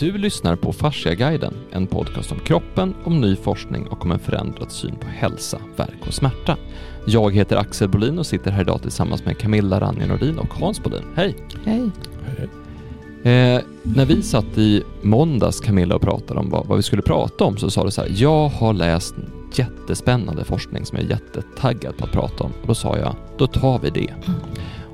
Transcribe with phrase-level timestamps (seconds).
[0.00, 4.72] Du lyssnar på Fasciaguiden, en podcast om kroppen, om ny forskning och om en förändrad
[4.72, 6.56] syn på hälsa, verk och smärta.
[7.06, 10.82] Jag heter Axel Bolin och sitter här idag tillsammans med Camilla Ranje Nordin och Hans
[10.82, 11.04] Bolin.
[11.14, 11.36] Hej!
[11.64, 11.90] Hej.
[13.22, 17.44] Eh, när vi satt i måndags, Camilla, och pratade om vad, vad vi skulle prata
[17.44, 19.14] om så sa du så här, jag har läst
[19.54, 22.52] jättespännande forskning som jag är jättetaggad på att prata om.
[22.60, 24.14] Och då sa jag, då tar vi det.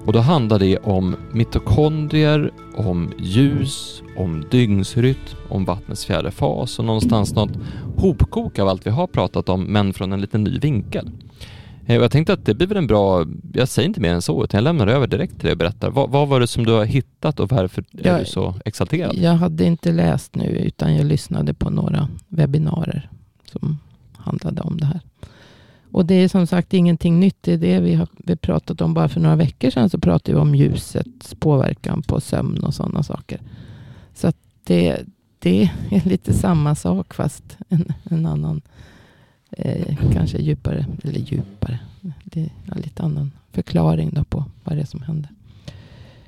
[0.07, 5.19] Och då handlar det om mitokondrier, om ljus, om dygnsrytm,
[5.49, 7.51] om vattnets fjärde fas och någonstans något
[7.97, 11.11] hopkok av allt vi har pratat om, men från en lite ny vinkel.
[11.87, 14.23] Eh, och Jag tänkte att det blir väl en bra, jag säger inte mer än
[14.23, 15.91] så, utan jag lämnar över direkt till dig och berättar.
[15.91, 19.15] Vad, vad var det som du har hittat och varför är Jag- du så exalterad?
[19.17, 23.11] Jag hade inte läst nu utan jag lyssnade på några webbinarier
[23.53, 23.79] som
[24.17, 25.01] handlade om det här.
[25.97, 27.43] Och det är som sagt ingenting nytt.
[27.43, 29.91] Det är det vi har vi pratat om bara för några veckor sedan.
[29.91, 33.41] Så pratade vi om ljusets påverkan på sömn och sådana saker.
[34.15, 34.33] Så
[34.65, 35.01] det,
[35.39, 38.63] det är lite samma sak fast en, en annan,
[39.51, 41.79] eh, kanske djupare, eller djupare,
[42.25, 45.31] det är lite annan förklaring då på vad det är som händer.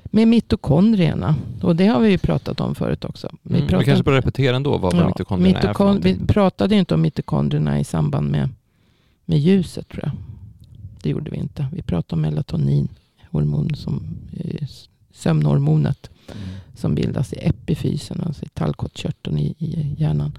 [0.03, 3.29] Med mitokondrierna, och det har vi ju pratat om förut också.
[3.43, 6.17] Vi Mm, vi kanske börjar repetera ändå vad, Ja, mitokondrierna är mitokon- någonting.
[6.21, 8.49] Vi pratade inte om mitokondrierna i samband med,
[9.29, 10.11] med ljuset tror jag.
[11.01, 11.67] Det gjorde vi inte.
[11.73, 12.87] Vi pratade om melatonin,
[13.31, 14.03] hormon som,
[14.37, 14.67] eh,
[15.11, 16.09] sömnhormonet
[16.75, 20.37] som bildas i epifysen, alltså i tallkottkörteln i, i hjärnan.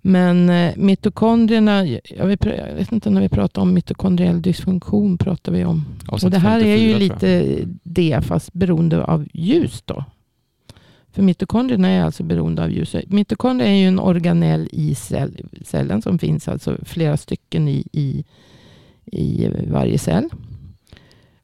[0.00, 5.52] Men eh, mitokondrierna, jag, vet, jag vet inte när vi pratar om mitokondriell dysfunktion pratar
[5.52, 5.84] vi om.
[6.08, 10.04] Och det här är 54, ju lite det fast beroende av ljus då.
[11.14, 12.96] För mitokondrierna är alltså beroende av ljus.
[13.06, 18.24] Mitokondrier är ju en organell i cell, cellen som finns alltså flera stycken i, i,
[19.04, 20.28] i varje cell.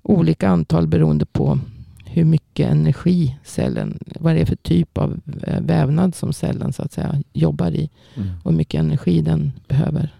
[0.02, 1.58] Olika antal beroende på
[2.04, 6.82] hur mycket energi cellen, vad det är för typ av eh, vävnad som cellen så
[6.82, 8.28] att säga jobbar i Mm.
[8.42, 10.14] och hur mycket energi den behöver.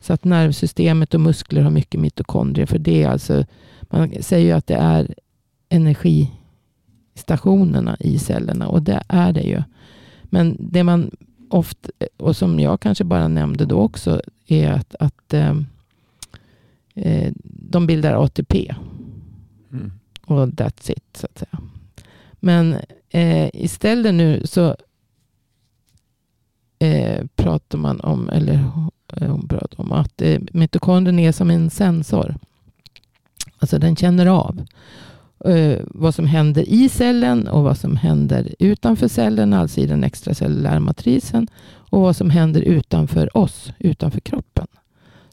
[0.00, 2.66] Så att nervsystemet och muskler har mycket mitokondrier.
[2.66, 3.44] För det är alltså,
[3.82, 5.14] man säger ju att det är
[7.14, 9.62] energistationerna i cellerna och det är det ju.
[10.24, 11.10] Men det man
[11.48, 15.56] ofta, och som jag kanske bara nämnde då också, är att, att eh,
[16.94, 18.74] eh, de bildar ATP.
[19.72, 19.92] Mm.
[20.26, 21.58] Och that's it, så att säga.
[22.40, 22.76] Men
[23.10, 24.76] eh, istället nu så
[26.78, 28.54] eh, pratar man om, eller
[29.16, 32.34] eh, hon pratar om att eh, mitokondrien är som en sensor.
[33.58, 34.62] Alltså den känner av
[35.44, 40.04] Eh, vad som händer i cellen och vad som händer utanför cellen, alltså i den
[40.04, 41.48] extracellulära matrisen.
[41.72, 44.66] Och vad som händer utanför oss, utanför kroppen.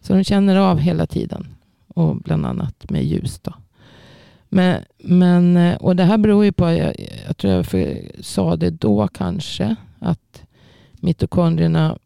[0.02, 1.48] Så de känner av hela tiden.
[1.88, 3.40] Och bland annat med ljus.
[3.40, 3.54] Då.
[4.50, 6.96] Men, men, eh, och det här beror ju på, jag,
[7.28, 7.66] jag tror jag
[8.20, 10.44] sa det då kanske, att
[10.94, 11.98] mitokondrierna,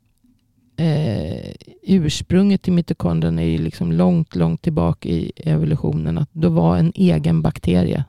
[0.81, 6.18] eh, ursprunget till mitokondrierna är ju liksom långt, långt tillbaka i evolutionen.
[6.18, 8.06] Att då var en egen bakterie.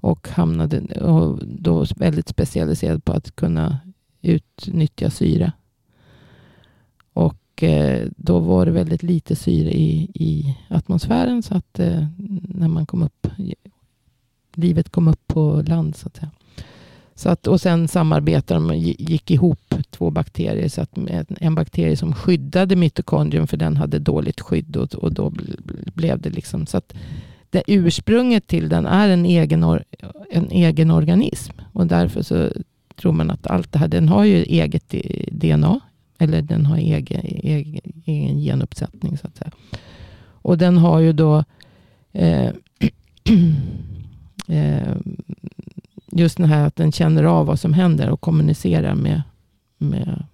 [0.00, 3.78] Och hamnade och då väldigt specialiserad på att kunna
[4.22, 5.52] utnyttja syre.
[7.12, 11.42] Och eh, då var det väldigt lite syre i, i atmosfären.
[11.42, 12.06] Så att eh,
[12.42, 13.26] när man kom upp,
[14.54, 16.30] livet kom upp på land så att säga.
[17.22, 20.68] Så att, och sen samarbetade de och gick ihop två bakterier.
[20.68, 20.98] Så att
[21.40, 25.32] en- bakterie som skyddade mitokondrium för den hade dåligt skydd och, och då
[25.94, 26.94] blev det liksom så att
[27.50, 29.84] det ursprunget till den är en egen, or,
[30.30, 31.52] en egen organism.
[31.72, 32.50] Och därför så
[32.96, 34.94] tror man att allt det här, den har ju eget
[35.30, 35.80] DNA.
[36.18, 39.50] Eller den har egen, egen, egen genuppsättning så att säga.
[40.24, 41.44] Och den har ju då
[42.12, 42.50] eh,
[44.48, 44.96] eh,
[46.12, 49.22] just det här att den känner av vad som händer och kommunicerar med,
[49.78, 50.24] med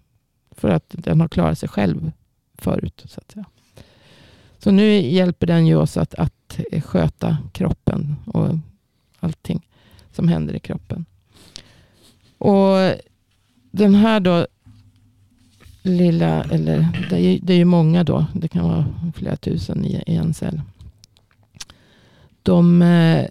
[0.51, 2.13] för att den har klarat sig själv
[2.55, 3.03] förut.
[3.05, 3.45] Så, att säga.
[4.59, 8.49] så nu hjälper den ju oss att, att sköta kroppen och
[9.21, 9.67] allting
[10.13, 11.05] som händer i kroppen.
[12.39, 12.93] Och
[13.71, 14.47] den här då
[15.83, 19.85] lilla, eller det är, ju- det är ju många då, det kan vara flera tusen
[19.85, 20.61] i, i en cell.
[22.43, 23.25] De, eh,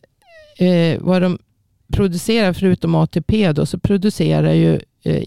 [0.68, 1.38] eh vad de
[1.88, 5.24] producerar förutom ATP då, så producerar ju eh,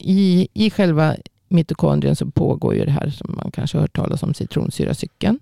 [0.00, 1.16] i, i själva
[1.48, 5.38] mitokondrien så pågår ju det här som man kanske har hört talas om citronsyracykeln.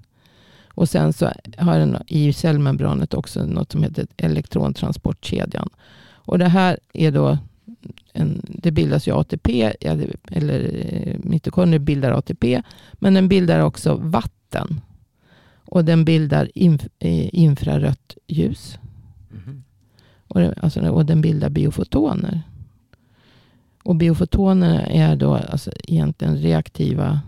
[0.68, 5.68] Och sen så har den i cellmembranet också något som heter elektrontransportkedjan.
[6.10, 7.38] Och det här är då
[8.12, 9.72] en, det bildas ju ATP,
[10.30, 12.62] eller eh, mitokondrier bildar ATP,
[12.92, 14.80] men den bildar också vatten.
[15.64, 18.78] Och den bildar inf, eh, infrarött ljus.
[19.30, 19.62] Mhm.
[20.38, 22.42] Och, den- alltså, och den bildar biofotoner.
[23.82, 27.20] Och biofotonerna är då alltså egentligen reaktiva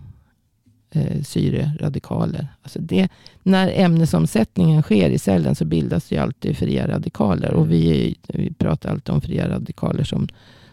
[0.90, 2.48] eh, syreradikaler.
[2.62, 3.08] Alltså det,
[3.42, 7.54] när ämnesomsättningen sker i cellen så bildas det alltid fria radikaler.
[7.54, 10.28] Och vi, vi pratar alltid om fria radikaler som,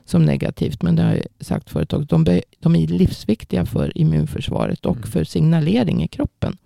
[0.05, 0.81] som negativt.
[0.83, 2.05] Men det har jag sagt förut också.
[2.05, 5.09] De, be, de är livsviktiga för immunförsvaret och Mm.
[5.09, 6.57] för signalering i kroppen.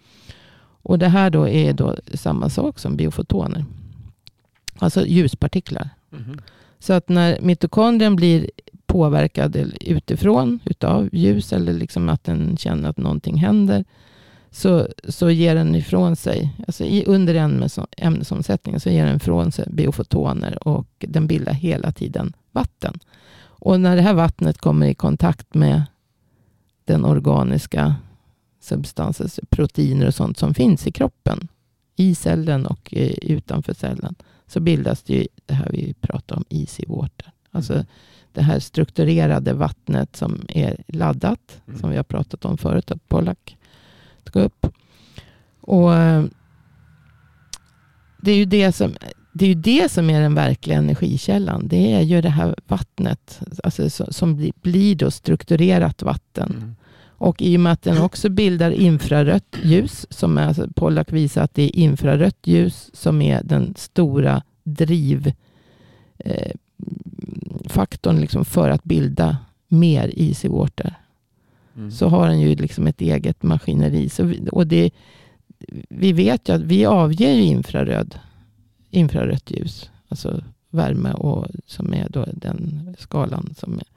[0.83, 3.65] Och det här då är då samma sak som biofotoner.
[4.81, 5.89] Alltså ljuspartiklar.
[6.09, 6.41] Mhm.
[6.79, 8.49] Så att när mitokondrien blir
[8.85, 13.85] påverkad utifrån utav ljus eller liksom att den känner att någonting händer.
[14.51, 19.51] Så, så ger den ifrån sig, alltså i, under ämnes, ämnesomsättningen så ger den ifrån
[19.51, 22.99] sig biofotoner och den bildar hela tiden vatten.
[23.41, 25.83] Och när det här vattnet kommer i kontakt med
[26.85, 27.95] den organiska
[28.61, 31.47] substansen, proteiner och sånt som finns i kroppen,
[31.95, 34.15] i cellen och eh, utanför cellen,
[34.51, 37.31] så bildas det ju det här vi pratar om, easy water.
[37.51, 37.85] Alltså
[38.33, 41.79] det här strukturerade vattnet som är laddat, Mm.
[41.79, 43.57] som vi har pratat om förut, att Pollack
[44.23, 44.67] tog upp.
[45.61, 46.23] Och eh,
[48.21, 48.95] det är ju det som,
[49.33, 51.67] det är ju det som är den verkliga energikällan.
[51.67, 56.51] Det är ju det här vattnet, alltså, som, blir då strukturerat vatten.
[56.57, 56.75] Mm.
[57.21, 61.43] Och i och med att den också bildar infrarött ljus, som är, alltså Pollack visar
[61.43, 65.33] att det är infrarött ljus som är den stora driv
[66.17, 66.51] eh,
[68.19, 69.37] liksom för att bilda
[69.67, 70.95] mer easy water.
[71.75, 71.91] Mm.
[71.91, 74.09] Så har den ju liksom ett eget maskineri.
[74.09, 74.91] Så vi, och det,
[75.89, 78.19] vi vet ju att vi avger ju infraröd,
[78.89, 79.89] infrarött ljus.
[80.07, 83.87] Alltså värme och som är då den skalan som är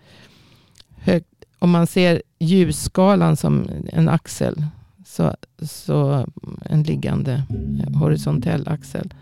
[1.05, 1.34] högt.
[1.65, 4.65] Om man ser ljusskalan som en axel.
[5.07, 6.27] Så, så
[6.65, 7.43] en liggande
[7.81, 9.15] eh, horisontell axel.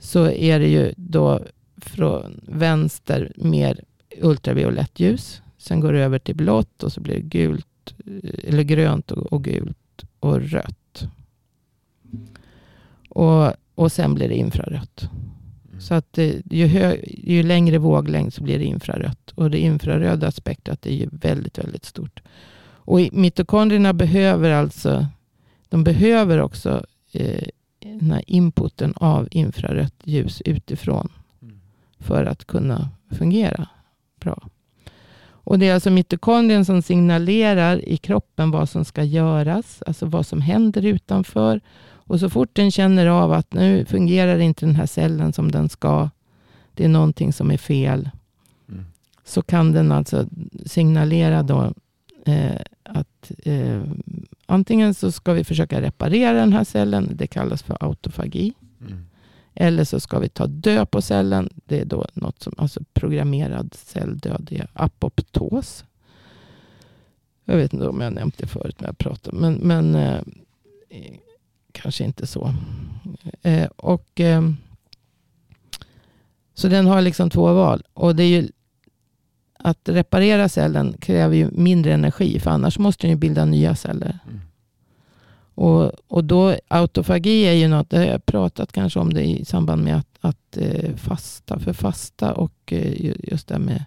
[0.00, 1.40] Så är det ju då
[1.76, 3.84] från vänster mer
[4.22, 5.42] ultraviolett ljus.
[5.58, 9.32] Sen går det över till blått och så blir det gult, eh, eller grönt och,
[9.32, 11.08] och gult och rött.
[13.08, 15.10] Och, och sen blir det infrarött.
[15.74, 15.80] Mm.
[15.80, 19.30] Så att eh, ju, hö, ju längre våglängd så blir det infrarött.
[19.34, 22.22] Och det infraröda spektrat är ju väldigt, väldigt stort.
[22.86, 25.06] Och mitokondrierna behöver alltså,
[25.68, 27.44] de behöver också eh,
[27.80, 31.08] den här inputen av infrarött ljus utifrån
[31.42, 31.60] Mm.
[31.98, 33.68] för att kunna fungera
[34.20, 34.48] bra.
[35.46, 40.26] Och det är alltså mitokondrien som signalerar i kroppen vad som ska göras, alltså vad
[40.26, 41.60] som händer utanför.
[42.06, 45.68] Och så fort den känner av att nu fungerar inte den här cellen som den
[45.68, 46.10] ska,
[46.74, 48.10] det är någonting som är fel,
[48.68, 48.84] Mm.
[49.24, 50.26] så kan den alltså
[50.66, 51.72] signalera då
[52.26, 53.82] eh, att eh,
[54.46, 58.52] antingen så ska vi försöka reparera den här cellen, det kallas för autofagi.
[58.80, 59.06] Mm.
[59.54, 61.48] Eller så ska vi ta död på cellen.
[61.66, 65.84] Det är då något som, alltså programmerad celldöd, det är apoptos.
[67.44, 70.20] Jag vet inte om jag nämnt det förut när jag pratade, men, men eh,
[71.74, 72.54] kanske inte så.
[73.42, 74.42] Eh, och, eh,
[76.54, 77.82] så den har liksom två val.
[77.94, 78.48] Och det är ju
[79.58, 84.18] att reparera cellen kräver ju mindre energi, för annars måste den ju bilda nya celler.
[84.28, 84.40] Mm.
[85.56, 89.44] Och, och då autofagi är ju något, det har jag pratat kanske om det i
[89.44, 93.84] samband med att, att eh, fasta, för fasta och eh, ju- just det med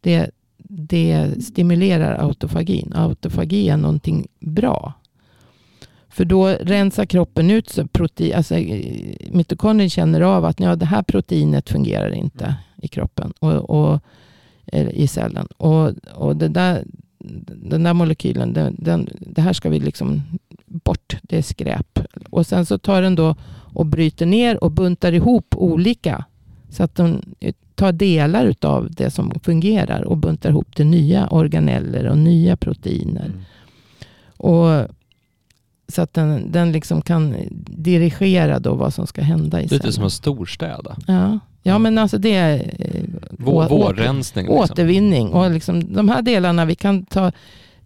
[0.00, 0.30] det,
[0.68, 2.92] det stimulerar autofagin.
[2.94, 4.92] Autofagi är någonting bra.
[6.12, 11.02] För då rensar kroppen ut protein, alltså eh, mitokondrien känner av att ja, det här
[11.02, 14.00] proteinet fungerar inte i kroppen och, och
[14.66, 15.46] eh, i cellen.
[15.56, 16.84] Och, och det där,
[17.46, 20.22] den där molekylen, den, den, det här ska vi liksom
[20.66, 21.98] bort, det är skräp.
[22.30, 23.36] Och sen så tar den då
[23.74, 26.24] och bryter ner och buntar ihop olika.
[26.70, 27.34] Så att den
[27.74, 33.24] tar delar av det som fungerar och buntar ihop till nya organeller och nya proteiner.
[33.24, 33.40] Mm.
[34.36, 34.88] Och
[35.92, 37.34] så att den, den liksom kan
[37.66, 39.92] dirigera då vad som ska hända i Lite cellen.
[39.92, 40.96] som en storstäda.
[41.06, 41.38] Ja.
[41.62, 44.46] ja, men alltså det är eh, Vår, vårrensning.
[44.46, 44.58] Liksom.
[44.60, 45.28] återvinning.
[45.28, 47.32] Och liksom, de här delarna vi kan ta,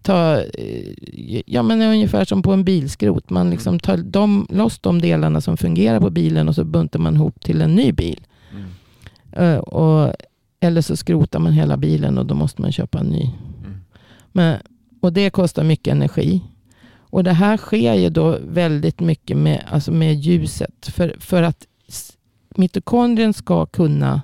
[0.03, 3.31] ta eh, ja, men ungefär som på en bilskrot.
[3.31, 7.15] Man liksom tar de, loss de delarna som fungerar på bilen och så buntar man
[7.15, 8.21] ihop till en ny bil.
[8.53, 8.69] Mm.
[9.33, 10.15] Eh, och,
[10.61, 13.23] eller så skrotar man hela bilen och då måste man köpa en ny.
[13.23, 13.77] Mm.
[14.33, 14.59] Men,
[15.01, 16.43] och det kostar mycket energi.
[17.11, 20.87] Och det här sker ju då väldigt mycket med, alltså med ljuset.
[20.87, 21.67] För, för att
[22.57, 24.21] mitokondrien ska kunna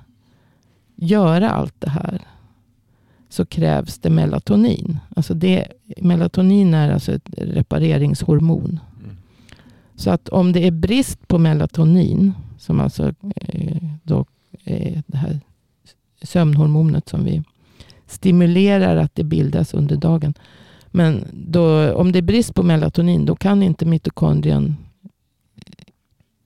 [0.96, 2.20] göra allt det här
[3.28, 4.98] så krävs det melatonin.
[5.16, 5.68] Alltså det,
[6.00, 8.80] melatonin är alltså ett repareringshormon.
[9.04, 9.16] Mm.
[9.96, 14.26] Så att om det är brist på melatonin, som alltså eh, då
[14.64, 15.40] är det här
[16.22, 17.42] sömnhormonet som vi
[18.06, 20.34] stimulerar att det bildas under dagen.
[20.94, 24.76] Men då, om det är brist på melatonin då kan inte mitokondrien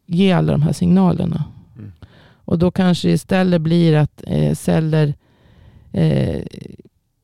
[0.07, 1.45] ge alla de här signalerna.
[1.77, 1.93] Mm.
[2.35, 5.15] Och då kanske istället blir att eh, celler
[5.93, 6.43] eh,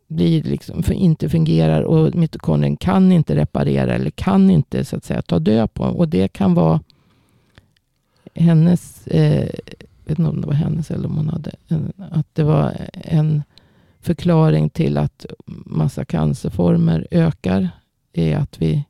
[0.09, 5.05] blir liksom, för, inte fungerar och mitokondrien kan inte reparera eller kan inte så att
[5.05, 5.85] säga ta död på.
[5.85, 6.81] Och det kan vara
[8.35, 9.49] hennes, eh,
[10.05, 13.43] vet inte om det var hennes eller om hon hade, en, att det var en
[14.03, 15.27] förklaring till att
[15.67, 17.69] massa cancerformer ökar.
[18.13, 18.85] är att vi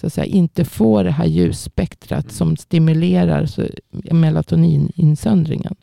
[0.00, 3.48] så att säga, inte får det här ljusspektrat som stimulerar
[4.14, 5.74] melatoninsöndringen.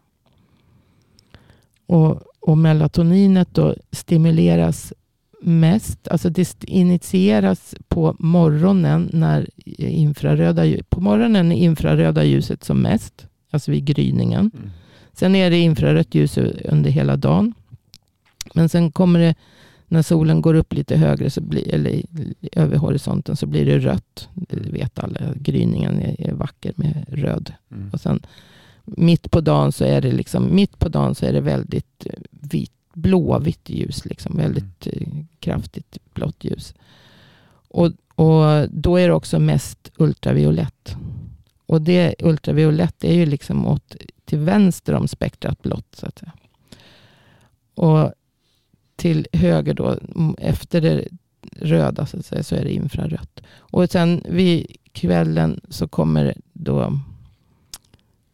[1.86, 4.94] Och, och melatoninet då stimuleras
[5.42, 13.28] mest, alltså det initieras på morgonen när infraröda, på morgonen är infraröda ljuset som mest,
[13.52, 14.52] alltså vid gryningen.
[14.54, 14.70] Mm.
[15.14, 17.54] Sen är det infrarött ljus under hela dagen.
[18.54, 19.36] Men sen kommer det,
[19.88, 22.02] när solen går upp lite högre, så blir, eller
[22.52, 24.30] över horisonten, så blir det rött.
[24.34, 25.20] Det vet alla.
[25.36, 27.54] Gryningen är, är vacker med röd.
[27.72, 27.90] Mm.
[27.94, 28.20] Och sen
[28.86, 32.20] mitt på dagen så är det liksom, mitt på dagen så är det väldigt eh,
[32.30, 34.06] vit, blåvitt ljus.
[34.06, 35.08] Liksom, väldigt eh,
[35.40, 36.74] kraftigt blått ljus.
[37.68, 40.96] Och, och då är det också mest ultraviolett.
[41.66, 45.96] Och det ultraviolett är ju liksom åt, till vänster om spektrat blått.
[45.96, 46.32] Så att säga.
[47.76, 48.14] Och
[49.02, 49.98] till höger då,
[50.38, 51.08] efter det
[51.56, 53.42] röda så, att säga, så är det infrarött.
[53.58, 57.00] Och sen vid kvällen så kommer då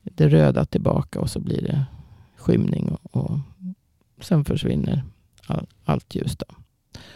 [0.04, 1.86] det röda tillbaka och så blir det
[2.38, 3.40] skymning och,
[4.18, 5.04] och sen försvinner
[5.48, 6.38] all, allt ljus.
[6.38, 6.46] Då.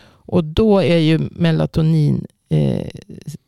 [0.03, 2.89] Och då är ju melatonin eh,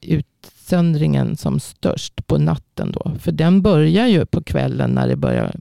[0.01, 2.91] utsöndringen som störst på natten.
[2.91, 3.11] Då.
[3.19, 5.55] För den börjar ju på kvällen när det börjar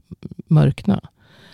[0.47, 1.01] mörkna.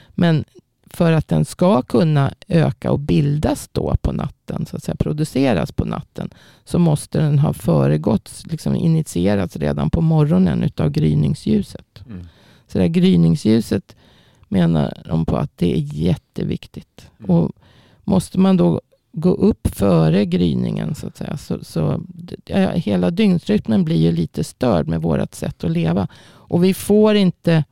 [0.10, 0.46] Men
[0.94, 5.72] för att den ska kunna öka och bildas då på natten, så att säga, produceras
[5.72, 6.30] på natten,
[6.64, 12.04] så måste den ha föregåtts, liksom initierats redan på morgonen utav gryningsljuset.
[12.06, 12.28] Mm.
[12.68, 13.96] Så det här gryningsljuset
[14.48, 17.10] menar de på att det är jätteviktigt.
[17.20, 17.32] Mm.
[17.32, 17.52] Och
[18.04, 18.82] måste man då
[19.12, 22.04] gå upp före gryningen så att säga, så, så
[22.46, 26.08] ja, hela dygnsrytmen blir ju lite störd med vårt sätt att leva.
[26.28, 27.64] Och vi får inte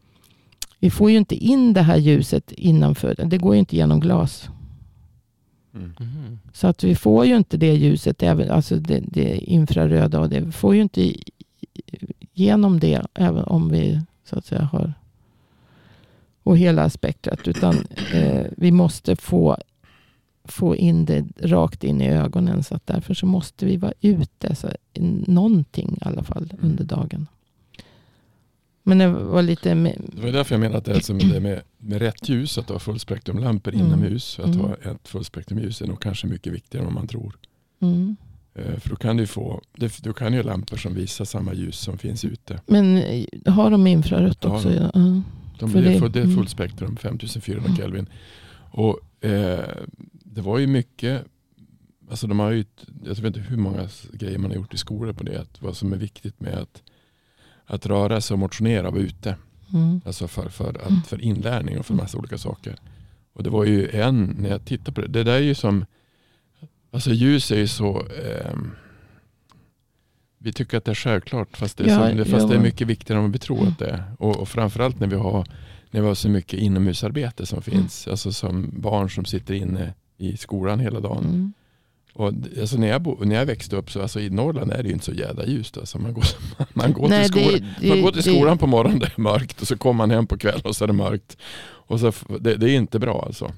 [0.79, 3.15] vi får ju inte in det här ljuset innanför.
[3.25, 4.49] Det går ju inte genom glas.
[5.75, 5.93] Mm.
[5.99, 6.39] Mhm.
[6.53, 10.19] Så att vi får ju inte det ljuset, även, alltså det, det infraröda.
[10.19, 11.13] Och det, vi får ju inte
[12.33, 14.93] genom det, även om vi så att säga har
[16.47, 17.47] och hela spektrat.
[17.47, 17.75] Utan
[18.13, 19.57] eh, vi måste få,
[20.43, 22.63] få in det rakt in i ögonen.
[22.63, 24.55] Så att därför så måste vi vara ute.
[24.55, 24.67] Så,
[25.27, 27.27] någonting i alla fall under dagen.
[28.87, 29.73] Men det var lite...
[29.73, 32.79] Det var därför jag menade att det, är det med, med rätt ljus, att har
[32.79, 33.85] fullspektrumlampor Mm.
[33.87, 34.59] inomhus, att Mm.
[34.59, 37.35] ha ett fullspektrumljus är nog kanske mycket viktigare än vad man tror.
[37.81, 38.15] mm.
[38.55, 39.61] Eh, För då kan du få,
[40.03, 42.59] du kan ju ha lampor som visar samma ljus som finns ute.
[42.67, 44.69] Men eh, har de infrarött Ja, också?
[44.69, 44.91] de- Ja.
[44.93, 45.21] Ja.
[45.59, 46.35] De, För det, det- är, det är mm.
[46.35, 47.77] fullspektrum, 5400 Mm.
[47.77, 48.07] Kelvin.
[48.71, 49.59] Och eh,
[50.11, 51.25] det var ju mycket,
[52.09, 52.65] alltså de har ju,
[53.03, 55.77] jag vet inte hur många grejer man har gjort i skolor på det, att vad
[55.77, 56.81] som är viktigt med att,
[57.67, 59.35] att röra sig och motionera vara ute.
[59.73, 60.01] Mm.
[60.05, 60.97] Alltså för, för, Mm.
[60.99, 62.75] att, för inlärning och för massa olika saker.
[63.33, 65.85] Och det var ju en, när jag tittar på det, det där är ju som,
[66.91, 68.71] alltså ljus är ju så, ehm,
[70.37, 72.63] vi tycker att det är självklart fast det är, Ja, så, fast det är ja.
[72.63, 74.03] mycket viktigare än vad vi tror att det är.
[74.19, 75.47] Och, och framförallt när vi har
[75.91, 78.07] när vi har så mycket inomhusarbete som finns.
[78.07, 81.25] Alltså som barn som sitter inne i skolan hela dagen.
[81.25, 81.53] Mm.
[82.13, 84.87] Och, alltså när, jag bo, när jag växte upp så alltså i Norrland är det
[84.87, 85.77] ju inte så jävla ljust.
[85.77, 86.23] Alltså man, går,
[86.73, 89.21] man, går Nej, till skolan, det- man går till det- skolan på morgonen det är
[89.21, 91.37] mörkt och så kommer man hem på kvällen och så är det mörkt.
[91.89, 93.51] Och så, det, det är inte bra alltså.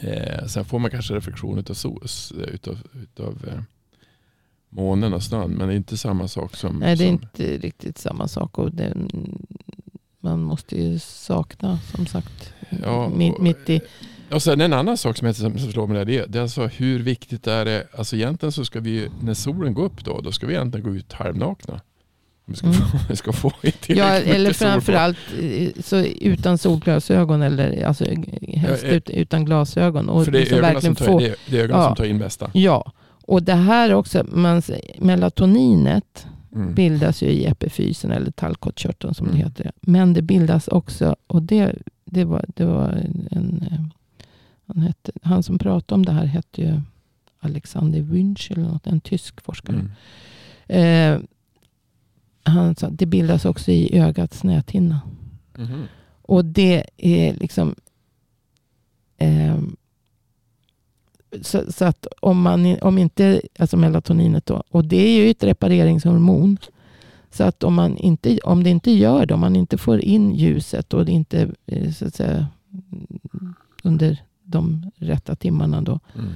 [0.00, 3.60] Eh, sen får man kanske reflektion utav, sos, utav, utav eh,
[4.68, 5.50] månen och snön.
[5.50, 6.78] Men det är inte samma sak som...
[6.78, 8.58] Nej, det är som inte riktigt samma sak.
[8.58, 8.94] Och det,
[10.20, 13.80] man måste ju sakna, som sagt, Ja, mitt, och- mitt i...
[14.30, 16.42] Och sen en annan sak som, jag, som slår mig där, det, är- det är
[16.42, 20.20] alltså hur viktigt är det, alltså egentligen så ska vi, när solen går upp då,
[20.20, 21.80] då ska vi egentligen gå ut halvnakna.
[22.46, 22.78] Vi ska, Mm.
[22.78, 23.52] få, vi ska få
[23.86, 28.04] Ja, eller framförallt eh, så utan solglasögon eller alltså,
[28.42, 30.08] helst Ja, eh, ut, utan glasögon.
[30.08, 31.82] Och För det är liksom ögonen, som verkligen tar, få, det är, det är ögonen
[31.82, 31.86] Ja.
[31.88, 32.50] som tar in mesta.
[32.54, 32.92] Ja,
[33.26, 34.62] och det här också, man,
[34.98, 36.74] melatoninet Mm.
[36.74, 39.38] bildas ju i epifysen eller tallkottkörteln som Mm.
[39.38, 39.72] det heter.
[39.80, 43.78] Men det bildas också, och det, det, var, det var en, en eh,
[44.68, 46.80] han, hette, han som pratade om det här hette ju
[47.38, 49.90] Alexander Wünsch eller något, en tysk forskare.
[50.68, 51.14] Mm.
[51.16, 51.20] Eh,
[52.42, 55.00] han sa det bildas också i ögats näthinna.
[55.58, 55.84] Mhm.
[56.22, 57.74] Och det är liksom...
[59.18, 59.76] ehm,
[61.42, 65.44] så, så att om, man, om inte, alltså melatoninet då, och det är ju ett
[65.44, 66.58] repareringshormon.
[67.30, 70.34] Så att om, man inte, om det inte gör det, om man inte får in
[70.34, 72.46] ljuset och det inte eh, så att säga,
[73.82, 76.26] under de rätta timmarna då, Mm.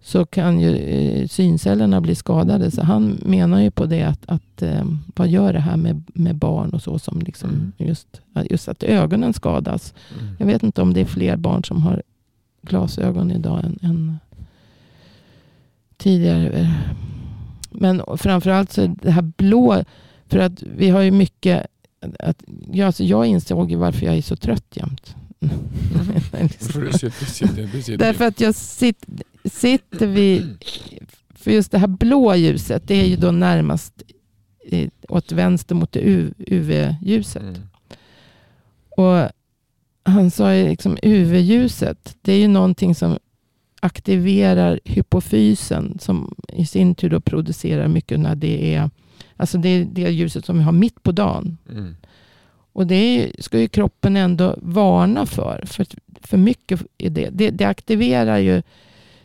[0.00, 2.70] så kan ju eh, syncellerna bli skadade.
[2.70, 4.84] Så han menar ju på det att, att eh,
[5.16, 7.72] vad gör det här med, med barn och så som liksom Mm.
[7.76, 8.20] just,
[8.50, 9.94] just att ögonen skadas.
[10.20, 10.34] Mm.
[10.38, 12.02] Jag vet inte om det är fler barn som har
[12.62, 14.18] glasögon idag än, än
[15.96, 16.74] tidigare.
[17.70, 19.84] Men framförallt så det här blå,
[20.26, 21.66] för att vi har ju mycket,
[22.18, 25.16] att, ja, alltså jag insåg ju varför jag är så trött jämt.
[26.92, 27.96] Sitter, sitter, sitter.
[27.96, 29.06] Därför att jag sit,
[29.44, 30.64] sitter vid,
[31.34, 34.02] för just det här blå ljuset, det är ju då närmast
[34.64, 37.42] eh, åt vänster mot UV-ljuset.
[37.42, 37.60] Mm.
[38.96, 39.30] Och
[40.02, 43.18] han sa ju liksom UV-ljuset, det är ju någonting som
[43.80, 48.90] aktiverar hypofysen som i sin tur då producerar mycket när det är
[49.36, 51.58] Alltså det är det ljuset som vi har mitt på dagen.
[51.70, 51.96] Mm.
[52.72, 55.62] Och det ska ju kroppen ändå varna för.
[55.66, 55.86] För,
[56.20, 57.28] för mycket är det.
[57.32, 57.50] det.
[57.50, 58.62] Det aktiverar ju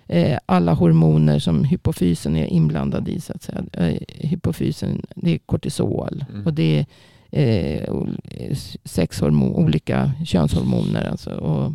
[0.07, 3.19] eh, alla hormoner som hypofysen är inblandad i.
[3.21, 3.63] Så att säga.
[3.73, 6.25] Eh, hypofysen, det är kortisol.
[6.33, 6.45] Mm.
[6.45, 6.85] Och det
[7.31, 11.09] är eh, sexhormon, olika könshormoner.
[11.09, 11.73] Alltså, och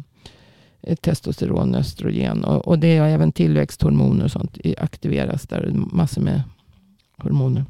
[0.82, 2.44] eh, testosteron, östrogen.
[2.44, 5.72] Och, och det är även tillväxthormoner och sånt i- aktiveras där.
[5.74, 6.42] Massor med
[7.18, 7.64] hormoner.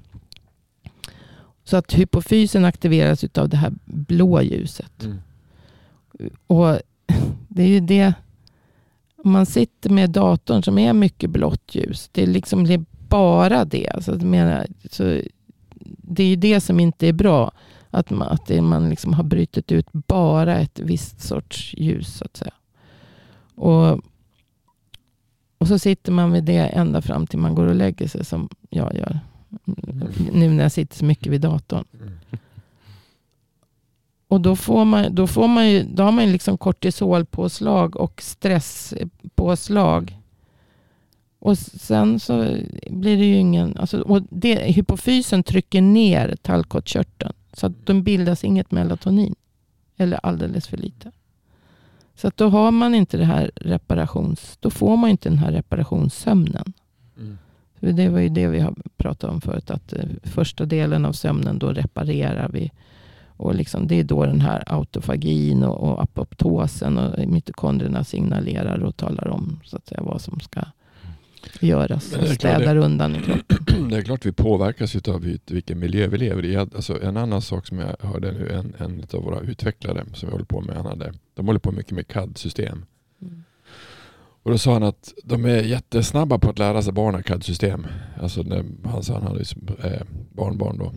[1.64, 5.04] Så att hypofysen aktiveras av det här blå ljuset.
[5.04, 5.18] Mm.
[6.46, 6.78] Och
[7.48, 8.14] det är ju det.
[9.24, 12.08] Om man sitter med datorn som är mycket blått ljus.
[12.12, 13.88] Det är liksom det är bara det.
[13.88, 15.20] Alltså, menar, så
[15.84, 17.52] det är ju det som inte är bra.
[17.90, 22.16] Att man, att man liksom har brutit ut bara ett visst sorts ljus.
[22.16, 22.52] så att säga.
[23.54, 24.00] Och,
[25.58, 28.48] och så sitter man med det ända fram till man går och lägger sig som
[28.70, 29.20] jag gör.
[29.66, 30.12] Mm.
[30.32, 31.84] Nu när jag sitter så mycket vid datorn.
[34.28, 40.18] Och då, får man, då, får man ju, då har man liksom kortisolpåslag och stresspåslag.
[41.38, 42.56] Och sen så
[42.90, 43.76] blir det ju ingen...
[43.76, 47.32] Alltså, och det, hypofysen trycker ner tallkottkörteln.
[47.52, 49.34] Så att de bildas inget melatonin.
[49.96, 51.12] Eller alldeles för lite.
[52.14, 54.56] Så att då har man inte det här reparations...
[54.60, 56.72] Då får man inte den här reparationssömnen.
[57.18, 57.38] Mm.
[57.82, 59.70] Det var ju det vi har pratat om förut.
[59.70, 62.70] Att eh, första delen av sömnen då reparerar vi.
[63.36, 68.96] Och liksom, det är då den här autofagin och, och apoptosen och mitokondrierna signalerar och
[68.96, 70.60] talar om så att säga, vad som ska
[71.60, 72.10] göras.
[72.12, 73.88] Men Och det städar undan i kroppen.
[73.90, 76.56] Det är klart vi påverkas av vilken miljö vi lever i.
[76.56, 80.32] Alltså en annan sak som jag hörde nu, en, en av våra utvecklare som vi
[80.32, 82.84] håller på med, han hade, de håller på mycket med CAD-system.
[84.44, 84.44] Mm.
[84.44, 87.86] Och då sa han att de är jättesnabba på att lära sig barnen CAD-system.
[88.20, 89.44] Alltså när, han sa han hade
[89.84, 90.02] eh,
[90.32, 90.92] barnbarn då.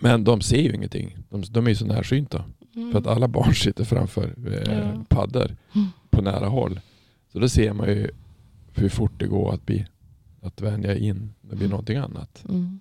[0.00, 1.16] Men de ser ju ingenting.
[1.30, 2.44] De, de är ju så närsynta.
[2.92, 5.04] För att alla barn sitter framför eh, Ja.
[5.08, 5.88] paddor Mm.
[6.10, 6.80] på nära håll.
[7.32, 8.10] Så då ser man ju
[8.74, 9.86] hur fort det går att, bli,
[10.42, 12.44] att vänja in det blir någonting annat.
[12.48, 12.80] Mm.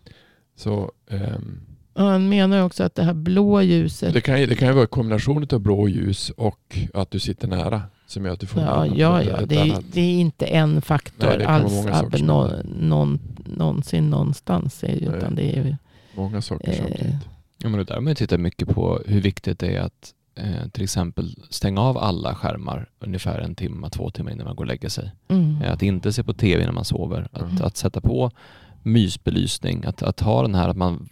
[0.56, 1.60] Så ehm,
[1.93, 4.13] Och han menar också att det här blå ljuset.
[4.13, 7.48] det, kan det kan ju vara en kombination av blå ljus och att du sitter
[7.48, 7.82] nära
[8.13, 9.45] som gör att du får Ja, ja, ja.
[9.45, 11.73] Det, är, det är inte en faktor Nej, alls.
[11.86, 12.63] nå, händer.
[12.80, 14.84] någon, någonsin någonstans.
[14.84, 15.78] Utan det är
[16.15, 17.15] Många saker eh, samtidigt.
[17.58, 20.13] Ja, men det där har man ju tittat mycket på hur viktigt det är att
[20.36, 24.63] eh, till exempel stänga av alla skärmar ungefär en timme, två timmar innan man går
[24.63, 25.12] och lägger sig.
[25.28, 25.62] mm.
[25.62, 27.28] Eh, Att inte se på tv när man sover.
[27.32, 27.63] Att, Mm.
[27.63, 28.32] att sätta på
[28.93, 29.86] mysbelysning.
[29.86, 31.10] Att, att ha den här att man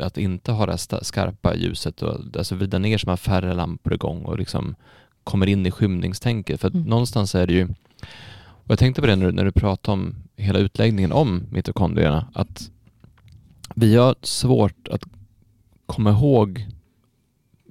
[0.00, 3.92] att inte ha det skarpa ljuset och alltså vrida ner så man har färre lampor
[3.94, 4.74] igång och liksom
[5.24, 6.60] kommer in i skymningstänket.
[6.60, 6.86] För att Mm.
[6.86, 7.68] någonstans är det ju
[8.64, 12.28] och jag tänkte på det när du, när du pratade om hela utläggningen om mitokondrierna
[12.34, 12.70] att
[13.74, 15.02] vi har svårt att
[15.86, 16.66] komma ihåg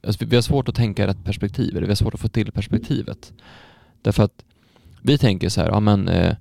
[0.03, 2.19] alltså vi- vi har svårt att tänka i rätt perspektiv, eller vi har svårt att
[2.19, 3.33] få till perspektivet.
[4.01, 4.43] Därför att
[5.01, 6.35] vi tänker så här, ja men eh,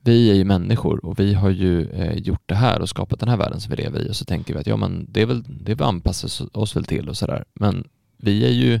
[0.00, 3.28] vi är ju människor och vi har ju eh, gjort det här och skapat den
[3.28, 5.26] här världen som vi lever i och så tänker vi att ja men det är
[5.26, 7.44] väl, det är väl anpassar oss väl till och sådär.
[7.54, 8.80] Men vi är ju,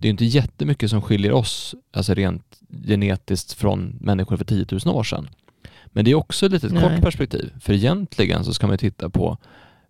[0.00, 4.96] det är inte jättemycket som skiljer oss, alltså rent genetiskt från människor för 10 000
[4.96, 5.28] år sedan.
[5.86, 6.82] Men det är också ett litet Nej.
[6.82, 9.38] kort perspektiv, för egentligen så ska man titta på,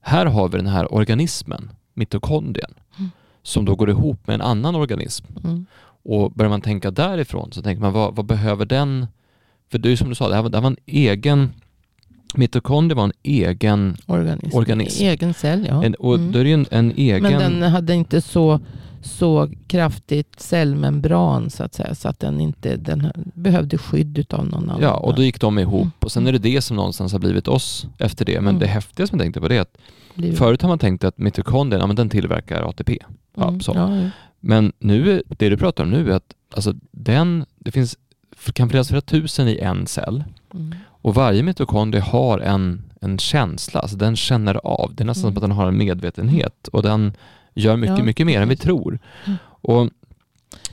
[0.01, 3.11] här har vi den här organismen, mitokondrien, Mm.
[3.43, 5.27] som då går ihop med en annan organism.
[5.45, 5.67] Mm.
[6.03, 9.07] Och börjar man tänka därifrån så tänker man vad, vad behöver den?
[9.71, 11.53] För det är som du sa, det här var, det här var en egen
[12.35, 14.57] mitokondrie var en egen, Organism.
[14.59, 15.05] Organism.
[15.05, 15.85] Egen cell, ja.
[15.85, 16.33] en, och Mm.
[16.33, 17.23] då är det ju en, en egen...
[17.23, 18.61] Men den hade inte så
[19.03, 21.95] så kraftigt cellmembran så att säga.
[21.95, 24.83] Så att den inte den behövde skydd av någon annan.
[24.83, 25.93] Ja, och då gick de ihop Mm.
[26.01, 28.41] och sen är det det som någonstans har blivit oss efter det.
[28.41, 28.59] Men Mm.
[28.61, 29.77] det häftiga som jag tänkte på det är att
[30.15, 32.99] Blir- förut har man tänkt att mitokondrien, ja men den tillverkar ATP.
[33.37, 33.73] Ja, Mm, så.
[33.75, 34.11] ja, ja.
[34.41, 37.97] Men nu, det du pratar om nu är att alltså den, det finns,
[38.53, 40.75] kan finnas flera tusen i en cell Mm.
[40.87, 44.95] och varje mitokondrie har en, en känsla, alltså den känner av.
[44.95, 45.35] Det är nästan Mm.
[45.35, 47.13] som att den har en medvetenhet och den
[47.61, 48.99] gör mycket, Ja, mycket mer än vi tror.
[49.25, 49.39] Mm.
[49.45, 49.91] Och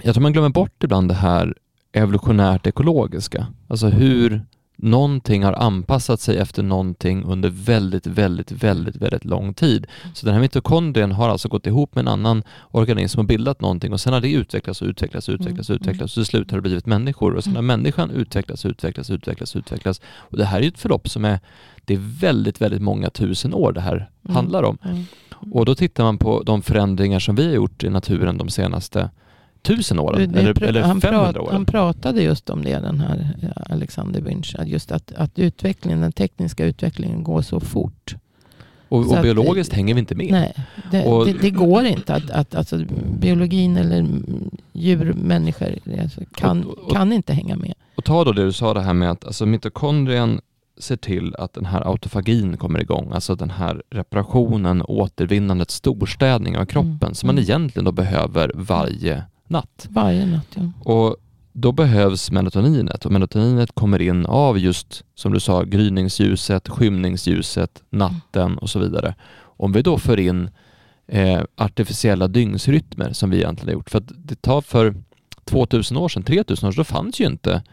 [0.02, 1.56] jag tror man glömmer bort ibland det här
[1.92, 3.48] evolutionärt ekologiska.
[3.68, 4.42] Alltså hur
[4.80, 9.88] någonting har anpassat sig efter någonting under väldigt, väldigt, väldigt, väldigt lång tid.
[10.14, 13.94] Så den här mitokondrien har alltså gått ihop med en annan organism och bildat någonting
[13.94, 16.52] och sen har det utvecklats och utvecklats och utvecklats och Mm, utvecklats och till slut
[16.52, 17.82] har det blivit människor och sen har Mm.
[17.82, 21.40] människan utvecklats, utvecklats, utvecklats, utvecklats och det här är ju ett förlopp som är
[21.86, 24.36] det är väldigt, väldigt många tusen år det här Mm.
[24.36, 24.78] handlar om.
[25.52, 29.10] Och då tittar man på de förändringar som vi har gjort i naturen de senaste
[29.68, 31.54] tusen åren, Det- eller, eller han, 500 prat, åren.
[31.54, 34.22] han pratade just om det, den här eh, Alexander
[34.60, 38.16] att Just att, att utvecklingen, den tekniska utvecklingen går så fort.
[38.90, 40.32] och så och att- biologiskt hänger vi inte med.
[40.32, 40.54] Nej,
[40.92, 42.14] det, Och- det, det går inte.
[42.16, 42.80] Att, att, alltså,
[43.20, 44.08] biologin eller
[44.74, 47.74] djur, människor alltså, kan, Och- och- kan inte hänga med.
[47.96, 50.42] Och ta då det du sa det här med att alltså, mitokondrien
[50.80, 56.66] ser till att den här autofagin kommer igång, alltså den här reparationen, återvinnandet, storstädning av
[56.66, 57.14] kroppen Mm.
[57.16, 57.44] som man Mm.
[57.44, 59.88] egentligen då behöver varje natt.
[59.90, 60.48] Varje natt.
[60.56, 60.92] Ja.
[60.92, 61.18] Och
[61.60, 68.58] då behövs melatoninet och melatoninet kommer in av just som du sa gryningsljuset, skymningsljuset, natten
[68.58, 69.16] och så vidare.
[69.40, 70.50] Om vi då för in
[71.08, 74.96] eh, artificiella dygnsrytmer som vi egentligen har gjort, för att det tar för
[75.46, 77.64] 2000 år sedan, 3000 år sedan, då fanns ju inte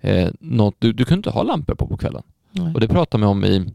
[0.00, 2.22] eh, något, du, du kunde inte ha lampor på på kvällen.
[2.50, 2.74] Nej.
[2.74, 3.72] Och det pratar man om i,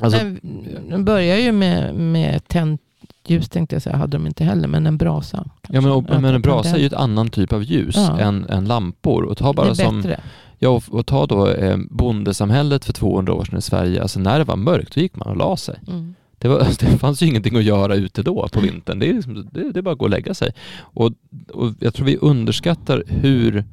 [0.00, 0.40] alltså, Nej,
[0.88, 2.80] den börjar ju med, med tänt
[3.26, 5.44] ljus tänkte jag säga, hade de inte heller, men en brasa.
[5.68, 6.22] ja men, och, kanske.
[6.22, 8.18] men en brasa är ju ett annan typ av ljus Ja.
[8.18, 9.22] än, än lampor.
[9.22, 10.20] Och ta bara det är som bättre.
[10.58, 14.02] Ja, och, och ta då eh, bondesamhället för 200 år sedan i Sverige.
[14.02, 15.78] Alltså när det var mörkt, då gick man och la sig.
[15.88, 16.14] Mm.
[16.38, 18.98] Det, var, det fanns ju ingenting att göra ute då på vintern.
[18.98, 20.52] Det är, liksom, det, det är bara att gå och lägga sig.
[20.80, 21.12] Och,
[21.52, 23.64] och jag tror vi underskattar hur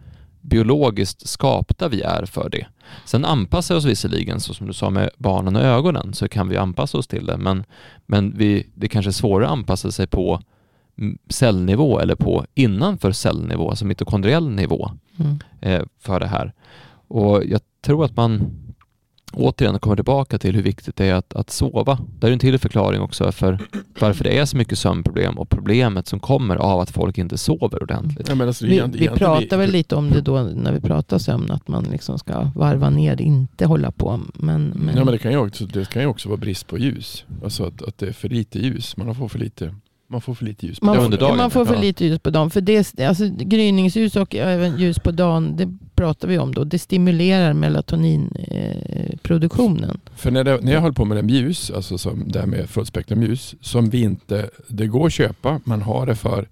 [0.50, 2.66] biologiskt skapta vi är för det.
[3.06, 6.50] Sen anpassar vi oss visserligen, så som du sa med barnen och ögonen, så kan
[6.50, 7.38] vi anpassa oss till det.
[7.38, 7.64] Men,
[8.06, 10.42] men vi, det kanske är svårare att anpassa sig på
[11.30, 15.40] cellnivå eller på innanför cellnivå, alltså mitokondriell nivå Mm.
[15.62, 16.54] eh, för det här.
[17.08, 18.58] Och jag tror att man
[19.38, 22.00] återigen kommer tillbaka till hur viktigt det är att, att sova.
[22.20, 23.60] Det är en till förklaring också för
[24.00, 27.84] varför det är så mycket sömnproblem och problemet som kommer av att folk inte sover
[27.84, 28.30] ordentligt.
[28.30, 31.52] Ja, men alltså, Vi, vi pratar väl lite om det då när vi pratar sömn,
[31.52, 34.20] att man liksom ska varva ner, inte hålla på.
[34.34, 36.78] Men, men, Ja, men det, kan ju också, det kan ju också vara brist på
[36.78, 37.26] ljus.
[37.44, 38.98] Alltså att, att det är för lite ljus.
[38.98, 39.76] Man får för lite,
[40.08, 40.80] man får för lite ljus.
[40.80, 41.38] på man, får, dagen.
[41.38, 42.50] man får för lite ljus på dagen.
[42.50, 46.64] För det, alltså, gryningsljus och även ljus på dagen, det pratar vi om då.
[46.64, 49.90] Det stimulerar melatoninproduktionen.
[49.90, 49.96] Eh.
[50.16, 52.70] För när, det, när jag höll på med den ljus, alltså som det här med
[52.70, 56.48] fullspektrumljus, som vi inte, det går att köpa, man har det för,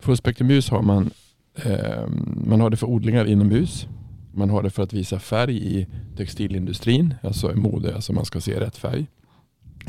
[0.00, 1.10] fullspektrumljus har man,
[1.54, 2.06] eh,
[2.46, 3.86] man har det för odlingar inomhus,
[4.34, 8.40] man har det för att visa färg i textilindustrin, alltså i mode, alltså man ska
[8.40, 9.06] se rätt färg.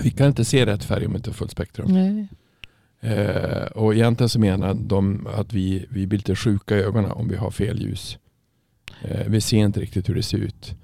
[0.04, 1.93] Vi kan inte se rätt färg om det inte är fullspektrum.
[1.93, 2.28] Nej.
[3.02, 7.28] Eh, och egentligen så menar de att vi, vi blir lite sjuka i ögonen om
[7.30, 8.18] vi har fel ljus.
[9.02, 10.76] Eh, vi ser inte riktigt hur det ser ut.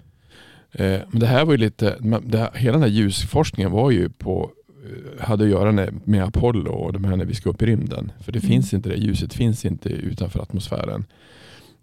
[0.72, 4.52] Eh, men det här var lite, det här, hela den här ljusforskningen var ju på,
[4.86, 7.66] eh, hade att göra med, med Apollo och de här när vi ska upp i
[7.66, 8.12] rymden.
[8.20, 8.50] För det Mm.
[8.52, 11.06] finns inte det, ljuset finns inte utanför atmosfären.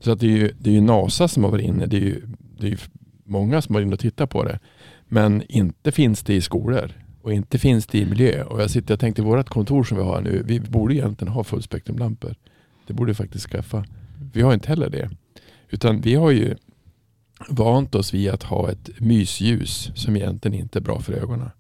[0.00, 2.00] Så att det är ju, det är ju NASA som har varit inne, det är
[2.00, 2.22] ju,
[2.58, 2.78] det är ju
[3.24, 4.58] många som har varit inne och tittat på det.
[5.08, 6.90] Men inte finns det i skolor
[7.22, 8.42] och inte finns det i miljö.
[8.44, 11.44] Och jag sitter och tänkte vårt kontor som vi har nu, vi borde egentligen ha
[11.44, 12.34] fullspektrumlampor.
[12.86, 13.84] Det borde vi faktiskt skaffa.
[14.32, 15.10] Vi har inte heller det.
[15.70, 16.54] Utan vi har ju
[17.48, 21.50] vant oss vid att ha ett mysljus som egentligen inte är bra för ögonen.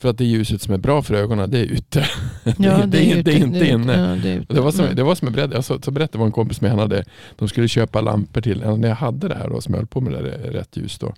[0.00, 2.00] För att det ljuset som är bra för ögonen det är ute.
[2.44, 3.92] det, är- det, är, ute, det är inte det är inne.
[3.92, 4.96] ja, det, är Det var som, Mm.
[4.96, 7.04] det var som jag berättade, alltså, så berättade var en kompis med han hade,
[7.38, 10.00] de skulle köpa lampor till, när jag hade det här då, som jag höll på
[10.00, 11.14] med det där rätt ljus då.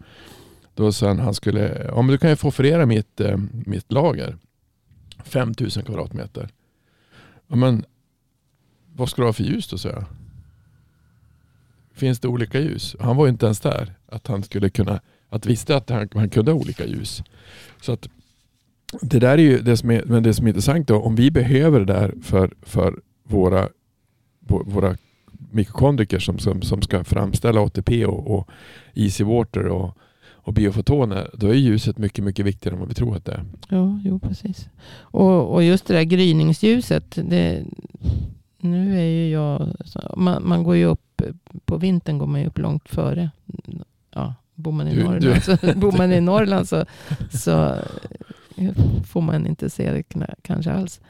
[0.74, 3.92] Då sa han, han skulle, ja men du kan ju få offerera mitt, eh, mitt
[3.92, 4.36] lager.
[5.24, 6.48] 5000 kvadratmeter.
[7.46, 7.84] Ja men,
[8.94, 10.04] vad ska du ha för ljus då sa jag.
[11.92, 12.96] Finns det olika ljus?
[13.00, 13.94] Han var ju inte ens där.
[14.06, 17.22] Att han skulle kunna, att visste att han, han kunde ha olika ljus.
[17.80, 18.08] Så att
[19.00, 21.30] det där är ju det som är, men det som är intressant då, om vi
[21.30, 23.68] behöver det där för, för våra,
[24.40, 24.96] våra
[25.50, 28.48] mitokondriker som, som, som ska framställa ATP och, och
[28.94, 29.98] easy water och,
[30.44, 33.44] och biofotoner, då är ljuset mycket, mycket viktigare än vad vi tror att det är.
[33.68, 34.68] Ja, jo precis.
[34.98, 37.18] Och, och just det där gryningsljuset.
[37.22, 37.64] Det,
[38.58, 39.68] nu är ju jag...
[40.16, 41.22] Man, man går ju upp...
[41.64, 43.30] På vintern går man ju upp långt före.
[44.14, 46.84] Ja, bor man i Du- Norrland, du- så, bor man i Norrland så,
[47.30, 47.74] så
[49.06, 50.02] får man inte se det
[50.42, 51.00] kanske alls.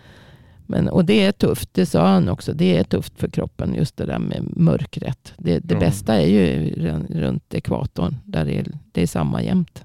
[0.67, 2.53] Men, och det är tufft, det sa han också.
[2.53, 5.33] Det är tufft för kroppen, just det där med mörkret.
[5.37, 5.81] Det, det Ja.
[5.81, 9.85] bästa är ju run- runt ekvatorn, där det är, det är samma jämt.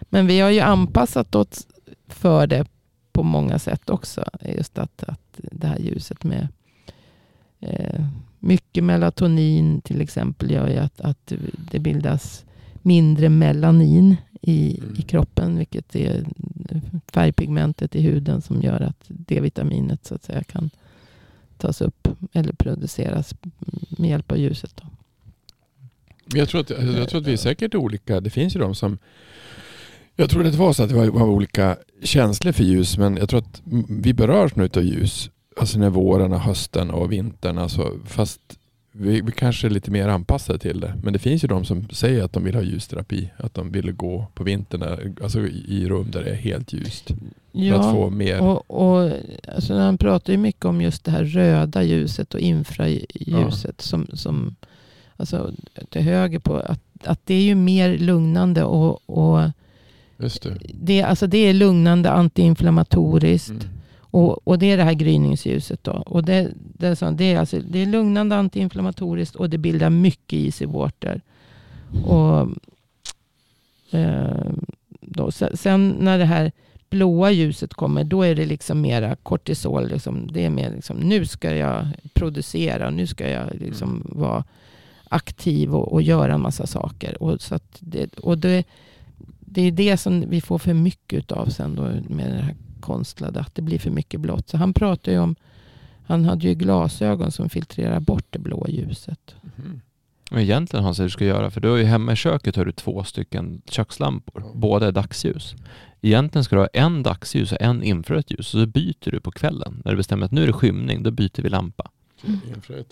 [0.00, 1.66] Men vi har ju anpassat oss
[2.08, 2.66] för det
[3.12, 4.24] på många sätt också.
[4.56, 5.20] Just att, att
[5.52, 6.48] det här ljuset med
[7.60, 8.04] eh,
[8.38, 11.32] mycket melatonin till exempel gör ju att, att
[11.70, 12.44] det bildas
[12.82, 14.94] mindre melanin i, Mm.
[14.98, 15.58] i kroppen.
[15.58, 16.24] Vilket är
[17.12, 20.70] färgpigmentet i huden som gör att D-vitaminet så att säga kan
[21.58, 23.34] tas upp eller produceras
[23.88, 24.76] med hjälp av ljuset.
[24.76, 24.86] Då.
[26.38, 28.20] Jag tror, att, alltså, jag tror att vi är säkert olika.
[28.20, 28.98] Det finns ju de som...
[30.16, 33.28] Jag tror det var så att vi var, var olika känslor för ljus, men jag
[33.28, 35.30] tror att vi berörs nu av ljus.
[35.56, 37.58] Alltså när våren och hösten och vintern.
[37.58, 38.40] Alltså, fast
[38.92, 40.94] vi, vi kanske är lite mer anpassade till det.
[41.02, 43.30] Men det finns ju de som säger att de vill ha ljusterapi.
[43.36, 47.10] Att de vill gå på vintern, alltså i rum där det är helt ljust.
[47.52, 48.40] För att få mer...
[48.40, 49.12] Och, och,
[49.54, 53.80] alltså han pratar ju mycket om just det här röda ljuset och infraljuset.
[53.80, 54.56] Som, som,
[55.16, 55.52] alltså
[55.90, 56.56] till höger på.
[56.56, 58.64] Att, att det är ju mer lugnande.
[58.64, 59.50] Och, och
[60.16, 60.56] det.
[60.74, 63.50] det, alltså det är lugnande, antiinflammatoriskt.
[63.50, 63.81] Mm.
[64.12, 65.84] Och, och det är det här gryningsljuset.
[65.84, 65.92] Då.
[65.92, 69.90] Och det, det, är så, det, är alltså, det är lugnande, antiinflammatoriskt och det bildar
[69.90, 71.20] mycket easywårter.
[72.04, 72.48] Och,
[73.90, 74.50] eh,
[75.00, 76.52] då, sen, när det här
[76.90, 79.88] blåa ljuset kommer, då är det liksom mera kortisol.
[79.88, 84.44] Liksom, det är mer liksom, nu ska jag producera, nu ska jag liksom vara
[85.08, 87.22] aktiv och, och göra en massa saker.
[87.22, 88.64] Och, så det, och det,
[89.40, 91.82] det är det som vi får för mycket av sen då
[92.14, 94.48] med det här konstlade, att det blir för mycket blått.
[94.48, 95.36] Så han pratar ju om,
[96.06, 99.34] han hade ju glasögon som filtrerar bort det blåa ljuset.
[99.40, 99.80] Mhm.
[100.30, 102.64] Men egentligen Hans, det du ska göra, för du har ju hemma i köket har
[102.64, 104.44] du två stycken kökslampor.
[104.54, 105.54] Båda är dagsljus.
[106.00, 108.48] Egentligen ska du ha en dagsljus och en infrarött ljus.
[108.48, 109.82] Så byter du på kvällen.
[109.84, 111.90] När du bestämmer att nu är det skymning, då byter vi lampa.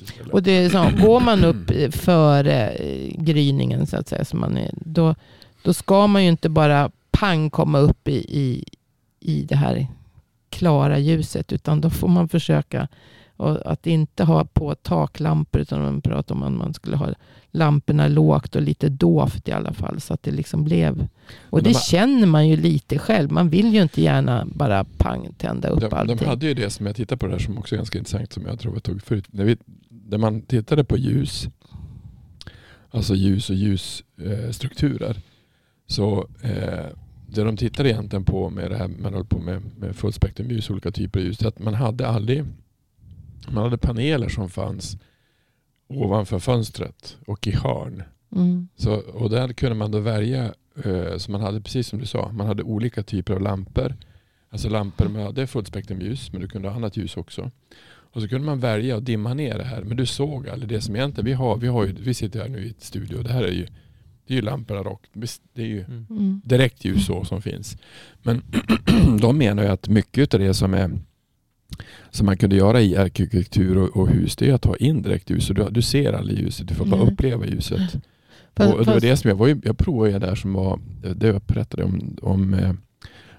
[0.03, 0.33] Istället.
[0.33, 4.37] Och det är så, går man upp eh, före eh, gryningen så att säga, så
[4.37, 5.15] man är, då,
[5.63, 8.65] då ska man ju inte bara pang komma upp i, i,
[9.21, 9.87] i det här
[10.51, 11.53] klara ljuset.
[11.53, 12.89] Utan då får man försöka
[13.41, 15.61] och att inte ha på taklampor.
[15.61, 17.09] Utan man pratar om att man skulle ha
[17.51, 20.01] lamporna lågt och lite dovt i alla fall.
[20.01, 21.09] Så att det liksom blev...
[21.41, 23.33] Och de det känner man ju lite själv.
[23.33, 26.17] Man vill ju inte gärna bara pang tända upp De, allting.
[26.17, 28.33] de hade ju det som jag tittar på det här som också är ganska intressant
[28.33, 29.25] som jag tror jag tog förut.
[29.31, 29.57] När, vi,
[29.89, 31.49] när man tittade på ljus,
[32.91, 35.17] alltså ljus och ljusstrukturer,
[35.87, 36.87] så eh,
[37.35, 40.91] det de tittade egentligen på med det här man höll på med, med fullspektrumljus, olika
[40.91, 42.45] typer av ljus, det är att man hade aldrig,
[43.49, 44.97] man hade paneler som fanns
[45.89, 48.03] ovanför fönstret och i hörn.
[48.37, 48.69] Mm.
[48.77, 52.33] Så, och där kunde man då välja, eh, så man hade precis som du sa,
[52.33, 53.97] man hade olika typer av lampor.
[54.51, 57.51] Alltså lampor med hade fullspektrumljus men du kunde ha annat ljus också.
[58.13, 59.83] Och så kunde man välja att dimma ner det här.
[59.83, 62.49] Men du såg aldrig det som egentligen, vi, har, vi, har ju, vi sitter här
[62.49, 63.67] nu i ett studio det här är ju,
[64.31, 65.11] det är ju lamporna rakt.
[65.55, 66.41] Det är ju Mm.
[66.45, 67.77] direkt ljus så som finns.
[68.23, 68.43] Men
[69.21, 70.91] de menar ju att mycket av det som är
[72.11, 75.49] som man kunde göra i arkitektur och, och hus, det är att ha indirekt ljus.
[75.51, 77.81] Och du, du ser aldrig ljuset, du får bara uppleva ljuset.
[78.57, 80.81] Fast- och det var det som jag, var ju, jag provade där som var,
[81.17, 82.73] det jag berättade om, om eh,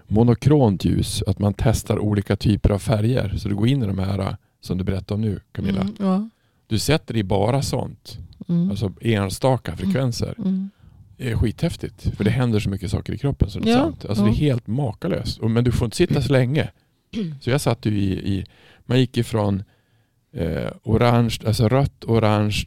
[0.08, 1.24] monokront ljus.
[1.28, 3.34] Att man testar olika typer av färger.
[3.38, 5.82] Så du går in i de här eh, som du berättade om nu Camilla.
[5.82, 6.30] Mm, ja.
[6.68, 8.18] Du sätter i bara sånt.
[8.48, 8.70] Mm.
[8.72, 10.34] Alltså enstaka frekvenser.
[10.38, 10.70] Mm.
[11.22, 12.16] Är skithäftigt.
[12.18, 14.06] För det händer så mycket saker i kroppen så det är Ja, sant.
[14.06, 14.30] Alltså ja.
[14.30, 15.42] det är helt makalöst.
[15.42, 16.70] Men du får inte sitta så länge.
[17.42, 18.46] Så jag satt ju i, i
[18.86, 19.64] man gick ifrån
[20.34, 22.66] eh, orange, alltså rött, orange,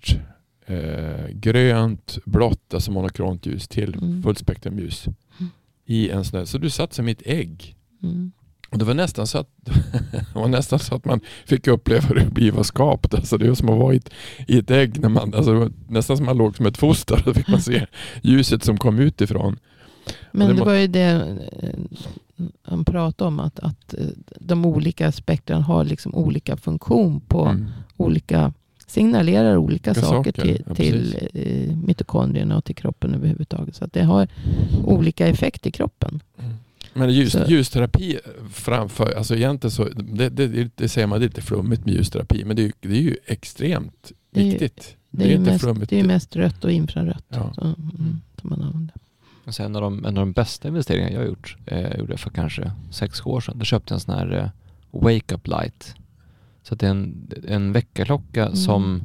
[0.67, 4.23] eh, grönt, blått, alltså monokront ljus till Mm.
[4.23, 5.07] fullspektrumljus.
[5.07, 5.51] Mm.
[5.87, 7.77] I en sån där, så du satt som i ett ägg.
[8.03, 8.33] Mm.
[8.79, 9.49] Det var nästan så att,
[10.13, 13.15] det var nästan så att man fick uppleva hur det blir var skapt.
[13.15, 14.11] Alltså det var som att vara i ett,
[14.47, 15.01] i ett ägg.
[15.01, 17.23] När man, alltså nästan som att man låg som ett foster.
[17.27, 17.87] Då fick man se
[18.23, 19.59] ljuset som kom utifrån.
[20.33, 21.69] Men det det var ju det eh,
[22.63, 23.41] han pratade om.
[23.41, 24.07] Att, att eh,
[24.41, 27.67] de olika spektren har liksom olika funktion på Mm.
[27.97, 28.53] olika
[28.87, 33.77] signalerar olika Olika saker, saker, till, ja, till eh, mitokondrierna och till kroppen överhuvudtaget.
[33.77, 34.29] Så att det har
[34.85, 36.21] olika effekt i kroppen.
[36.95, 38.19] Men ljus, ljusterapi
[38.53, 42.45] framför, alltså egentligen så, det, det, det säger man, det är lite flummigt med ljusterapi,
[42.45, 44.97] men det är, ju- det är ju extremt Det är ju- viktigt.
[45.11, 45.91] Det är, ju inte mest, flummigt.
[45.91, 47.53] det är mest rött och infrarött Ja.
[47.55, 48.95] så, mm, som man använder.
[49.47, 52.21] Alltså en, av de, en av de bästa investeringarna jag har gjort, eh, gjorde jag
[52.21, 53.59] för kanske sex år sedan.
[53.59, 54.33] Då köpte jag en sån här
[54.93, 55.95] eh, wake up light.
[56.63, 58.57] Så att det är en, en väckarklocka Mm.
[58.57, 59.03] som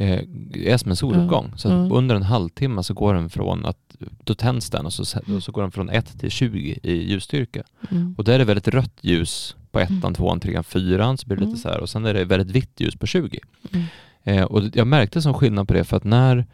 [0.00, 0.20] eh,
[0.54, 1.52] är som en soluppgång.
[1.56, 1.92] Så att Mm.
[1.92, 5.52] under en halvtimme så går den från att, då tänds den och så, och så
[5.52, 7.62] går den från 1 till 20 i ljusstyrka.
[7.90, 8.14] Mm.
[8.18, 10.14] Och där är det väldigt rött ljus på ettan, Mm.
[10.14, 11.50] tvåan, trean, fyran så blir det Mm.
[11.50, 13.38] lite så här och sen är det väldigt vitt ljus på 20.
[13.72, 13.86] Mm.
[14.22, 16.46] Eh, och jag märkte som skillnad på det för att när,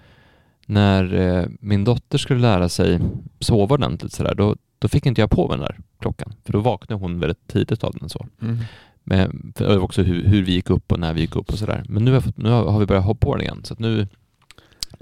[0.66, 3.00] när eh, min dotter skulle lära sig
[3.40, 6.32] sova ordentligt så där, då, då fick inte jag på mig den där klockan.
[6.44, 8.26] För då vaknade hon väldigt tidigt av den så.
[8.42, 8.58] Mm.
[9.08, 11.84] Men, också hur, hur vi gick upp och när vi gick upp och sådär.
[11.88, 13.60] Men nu har, fått, nu har vi börjat hoppa på den igen.
[13.64, 14.08] Så nu,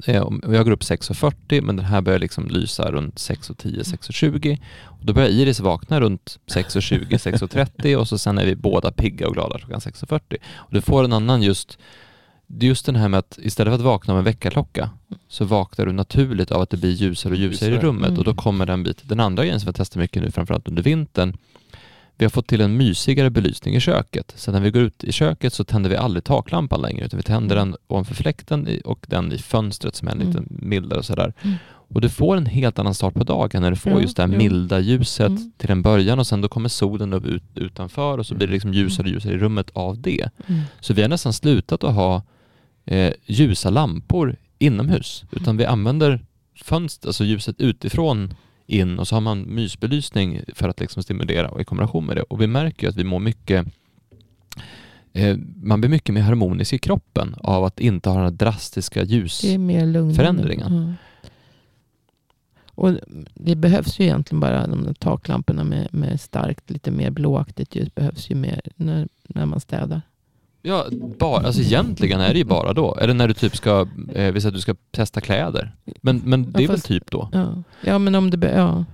[0.07, 4.59] jag går upp 6.40 men den här börjar liksom lysa runt 6.10, 6.20.
[4.85, 9.27] Och då börjar Iris vakna runt 6.20, 6.30 och så sen är vi båda pigga
[9.29, 10.37] och glada klockan 6.40.
[10.55, 11.79] Och du får en annan just,
[12.47, 14.91] just den här med att istället för att vakna av en väckarklocka
[15.29, 17.87] så vaknar du naturligt av att det blir ljusare och ljusare i Ljusare.
[17.89, 18.37] rummet och då Mm.
[18.37, 19.09] kommer den biten.
[19.09, 21.37] Den andra grejen som jag testar mycket nu, framförallt under vintern,
[22.19, 24.33] vi har fått till en mysigare belysning i köket.
[24.37, 27.23] Så när vi går ut i köket så tänder vi aldrig taklampan längre utan vi
[27.23, 30.29] tänder den ovanför fläkten och den i fönstret som är en Mm.
[30.33, 31.33] lite mildare och sådär.
[31.43, 31.57] Mm.
[31.67, 34.23] Och du får en helt annan start på dagen när du får Ja, just det
[34.23, 34.39] här ja.
[34.39, 35.53] milda ljuset Mm.
[35.57, 38.53] till en början och sen då kommer solen upp ut, utanför och så blir det
[38.53, 40.31] liksom ljusare och ljusare i rummet av det.
[40.47, 40.61] Mm.
[40.81, 42.23] Så vi har nästan slutat att ha
[42.85, 46.21] eh, ljusa lampor inomhus utan vi använder
[46.63, 48.35] fönster, alltså ljuset utifrån
[48.67, 52.23] in och så har man mysbelysning för att liksom stimulera och i kombination med det.
[52.23, 53.67] Och vi märker att vi mår mycket
[55.13, 59.03] eh, man blir mycket mer harmonisk i kroppen av att inte ha den här drastiska
[59.03, 59.41] ljus...
[59.41, 60.15] Det är mer lugnande.
[60.15, 60.73] Förändringen.
[60.73, 60.95] Ja.
[62.77, 62.99] Och
[63.35, 67.95] det behövs ju egentligen bara de där taklamporna med, med starkt, lite mer blåaktigt ljus
[67.95, 70.03] behövs ju mer när, när man städar.
[70.67, 70.87] Ja,
[71.19, 72.95] bara, alltså egentligen är det ju bara då.
[72.97, 75.73] Eller när du typ ska, eh, vi säger att du ska testa kläder.
[76.01, 77.29] Men, men det är Ja, väl fast- typ då.
[77.33, 78.53] Ja, ja men om det...
[78.57, 78.85] Ja.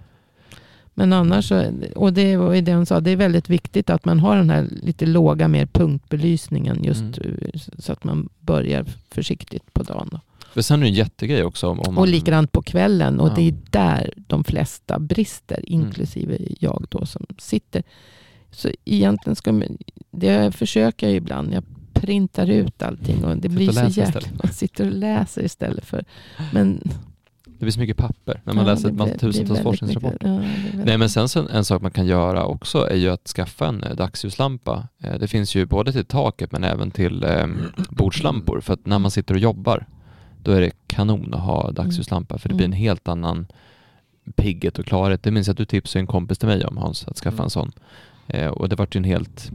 [0.95, 4.21] Men annars, så- och det var det hon sa, det är väldigt viktigt att man
[4.21, 7.39] har den här lite låga, mer punktbelysningen just Mm.
[7.55, 10.09] eh, så att man börjar försiktigt på dagen.
[10.13, 10.21] Då.
[10.53, 12.03] För sen är det en jättegrej också om, om man...
[12.03, 13.21] Och likadant på kvällen.
[13.21, 13.33] Och Ja.
[13.37, 17.83] det är där de flesta brister, inklusive jag då som sitter.
[18.51, 19.79] Så egentligen ska man,
[20.11, 21.55] det försöker jag ibland.
[21.55, 24.21] Jag printar ut allting och det Sitter blir och så jäkla...
[24.43, 26.05] Och sitter och läser istället för...
[26.53, 26.83] Men,
[27.45, 30.29] Det blir så mycket papper när man ja, läser man, blir- blir tusentals forskningsrapporter.
[30.75, 33.67] ja, Nej men sen så, en sak man kan göra också är ju att skaffa
[33.69, 34.89] en eh, dagsljuslampa.
[35.03, 37.47] Eh, Det finns ju både till taket men även till eh,
[37.91, 38.61] bordslampor.
[38.61, 39.87] För att när man sitter och jobbar
[40.43, 42.83] då är det kanon att ha dagsljuslampa för det blir en Mm.
[42.83, 43.47] helt annan
[44.37, 45.23] pigghet och klarhet.
[45.23, 47.45] Det minns jag att du tipsade en kompis till mig om Hans, att skaffa Mm.
[47.45, 47.73] en sån.
[48.35, 49.51] Eh, och det vart ju en helt,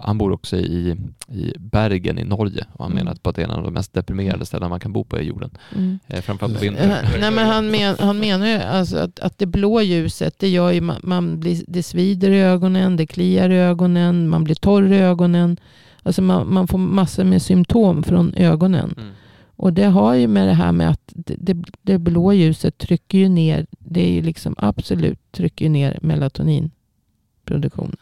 [0.00, 0.96] han bor också i,
[1.28, 3.04] i Bergen i Norge och han Mm.
[3.04, 5.04] menar att på att det är en av de mest deprimerade ställen man kan bo
[5.04, 5.50] på i jorden.
[5.76, 5.98] Mm.
[6.06, 6.90] Eh, framförallt på vintern.
[6.90, 10.48] Eh, Nej, men han, men, han menar ju alltså att, att det blå ljuset, det
[10.48, 14.54] gör ju man, man blir, det svider i ögonen, det kliar i ögonen, man blir
[14.54, 15.56] torr i ögonen.
[16.02, 18.94] Alltså man, man får massor med symptom från ögonen.
[18.98, 19.10] Mm.
[19.56, 23.18] Och det har ju med det här med att det, det, det blå ljuset trycker
[23.18, 27.96] ju ner, det är ju liksom absolut trycker ju ner melatoninproduktionen.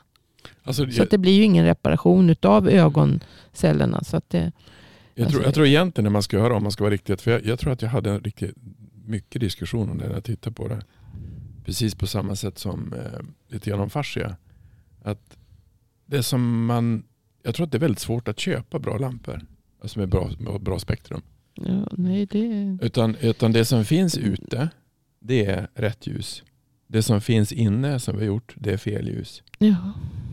[0.66, 4.04] Alltså, Så att det blir ju ingen reparation utav ögoncellerna.
[4.04, 4.52] Så att det, Jag
[5.14, 7.30] tror, Alltså- jag tror egentligen när man ska höra om man ska vara riktigt, för
[7.30, 8.54] jag, jag tror att jag hade en riktigt
[9.04, 10.82] mycket diskussion om det när jag tittade på det.
[11.64, 14.36] Precis på samma sätt som eh, lite grann om fascia.
[15.02, 15.36] Att
[16.06, 17.04] det som man,
[17.42, 19.40] jag tror att det är väldigt svårt att köpa bra lampor.
[19.82, 21.22] Alltså med bra, med bra spektrum.
[21.54, 24.68] ja, nej, det, Utan, utan det som finns ute,
[25.20, 26.42] det är rätt ljus.
[26.86, 29.42] Det som finns inne som vi har gjort, det är fel ljus.
[29.58, 29.76] ja.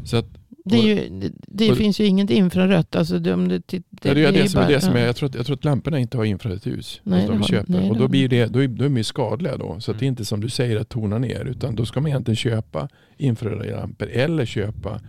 [0.06, 0.26] Så att,
[0.66, 2.96] Det, ju, det, det och- finns ju inget infrarött.
[2.96, 5.06] Alltså det, det, det, det, det, är det, som är bara- det som är, ja.
[5.06, 7.02] jag, tror att, jag tror att lamporna inte har infrarött ljus.
[7.04, 7.74] Nej, alltså de det vi har- köper.
[7.80, 9.80] nej, och det då har blir det, då är, då är de ju skadliga då.
[9.80, 10.12] Så att det är Mm.
[10.14, 11.46] inte som du säger att tona ner.
[11.46, 15.02] Utan då ska man egentligen köpa infraröda lampor eller köpa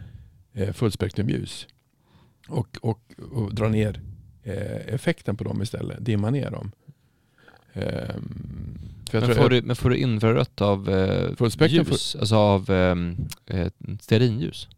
[0.55, 1.67] eh, fullspektrumljus.
[2.49, 3.01] Och, och,
[3.33, 4.01] och dra ner
[4.43, 6.05] eh, effekten på dem istället.
[6.05, 6.71] Dimma ner dem.
[7.73, 8.79] Ehm,
[9.21, 12.17] för jag Men, tror- får du, men får du infrarött av eh, Fullspektrum ljus?
[12.21, 12.97] Alltså av eh,
[13.61, 14.69] eh, stearinljus?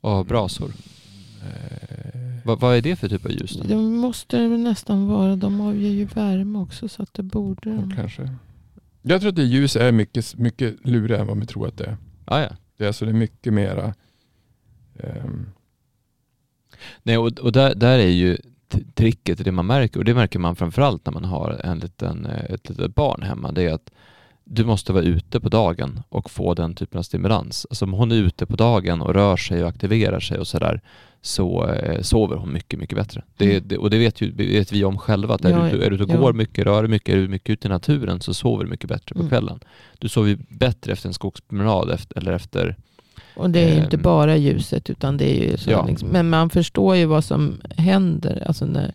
[0.00, 0.72] Av brasor?
[1.42, 3.56] eh, Va, vad är det för typ av ljus?
[3.56, 3.68] Då?
[3.68, 5.36] Det måste det nästan vara.
[5.36, 6.88] De avger ju värme också.
[6.88, 7.70] Så att det borde...
[7.70, 8.30] ja, kanske.
[9.02, 11.84] Jag tror att det ljus är mycket, mycket lurigare än vad vi tror att det
[11.84, 11.96] är.
[12.24, 12.48] Ah, ja.
[12.76, 13.94] Det är, alltså, det är mycket mera
[14.98, 15.46] ehm,
[17.02, 18.36] Nej, och, och där, där är ju
[18.94, 22.44] tricket, det man märker, och det märker man framförallt när man har en liten, eh,
[22.54, 23.90] ett litet barn hemma, det är att
[24.44, 27.66] du måste vara ute på dagen och få den typen av stimulans.
[27.70, 30.80] Alltså om hon är ute på dagen och rör sig och aktiverar sig och sådär
[31.22, 33.22] så eh, sover hon mycket, mycket bättre.
[33.36, 33.62] Det, Mm.
[33.68, 35.94] det, och det vet, ju, vet vi om själva, att är, Ja, du, är du
[35.94, 36.16] ute och ja.
[36.16, 38.88] går mycket, rör dig mycket, är du mycket ute i naturen så sover du mycket
[38.88, 39.30] bättre på Mm.
[39.30, 39.60] kvällen.
[39.98, 42.76] Du sover ju bättre efter en skogspromenad efter, eller efter...
[43.36, 44.02] Och det är ju inte Ehm.
[44.02, 45.86] bara ljuset utan det är ju så Ja.
[45.86, 48.42] liksom, Men man förstår ju vad som händer.
[48.46, 48.94] Alltså när,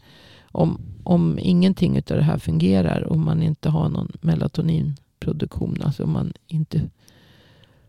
[0.51, 3.11] om, om ingenting av det här fungerar.
[3.11, 5.78] Om man inte har någon melatoninproduktion.
[5.84, 6.82] Alltså om man inte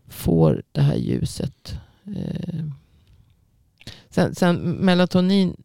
[0.07, 1.75] får det här ljuset.
[2.15, 2.65] Eh.
[4.09, 5.55] Sen, sen melatonin.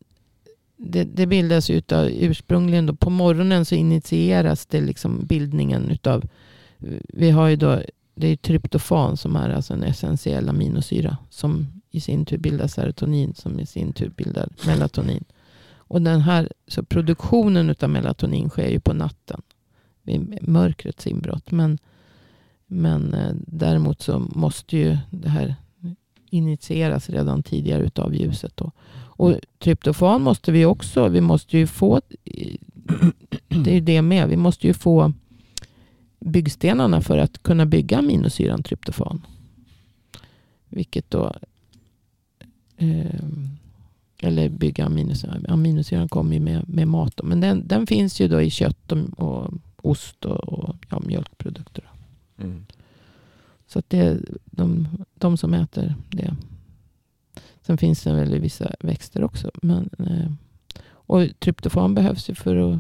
[0.77, 6.25] Det, det bildas utav, ursprungligen då, på morgonen så initieras det liksom bildningen utav.
[7.09, 7.83] Vi har ju då
[8.19, 11.17] det är tryptofan som är alltså en essentiell aminosyra.
[11.31, 15.25] Som i sin tur bildar serotonin som i sin tur bildar melatonin.
[15.77, 19.43] Och den här, så produktionen av melatonin sker ju på natten.
[20.03, 21.51] Vid mörkrets inbrott.
[21.51, 21.79] Men,
[22.67, 25.55] men eh, däremot så måste ju det här
[26.31, 28.57] initieras redan tidigare utav ljuset.
[28.57, 28.73] Då.
[29.19, 32.01] Och tryptofan måste vi också, vi måste ju få,
[33.49, 35.13] det är ju det med, vi måste ju få
[36.21, 39.27] byggstenarna för att kunna bygga aminosyran tryptofan.
[40.69, 41.35] Vilket då,
[42.77, 43.21] eh,
[44.21, 47.17] eller bygga aminosyran, aminosyran kommer ju med, med mat.
[47.17, 47.25] Då.
[47.25, 49.53] Men den, den finns ju då i kött och, och
[49.83, 51.91] ost och, och ja, mjölkprodukter.
[52.39, 52.67] Mm.
[53.67, 56.37] Så att det är de, de som äter det.
[57.63, 59.51] Sen finns det väl i vissa växter också.
[59.63, 60.33] Men, eh,
[60.91, 62.79] och tryptofan behövs ju för att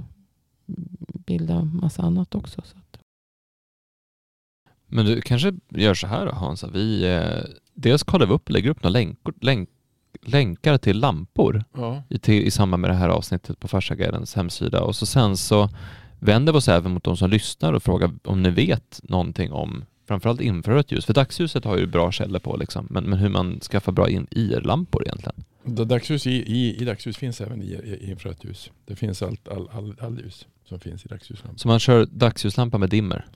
[1.26, 2.62] bilda massa annat också.
[2.64, 2.76] Så
[4.88, 8.50] Men du kanske gör så här då Hans, att vi eh, dels kollar vi upp,
[8.50, 9.68] lägger upp några länkor, länk,
[10.22, 12.02] länkar till lampor Ja.
[12.08, 15.70] i, till, i samband med det här avsnittet på Farsaguidens hemsida och så sen så
[16.18, 19.84] vänder vi oss även mot de som lyssnar och frågar om ni vet någonting om
[20.08, 21.04] framförallt infrarött ljus.
[21.06, 24.26] För dagsljuset har ju bra källor på liksom, men, men hur man skaffar bra in
[24.30, 25.44] IR-lampor egentligen.
[25.88, 28.70] Dagsljus i, i, I dagsljus finns även i, i infrarött ljus.
[28.86, 31.58] Det finns allt, all, all, all ljus som finns i dagsljuslampan.
[31.58, 33.26] Så man kör dagsljuslampa med dimmer.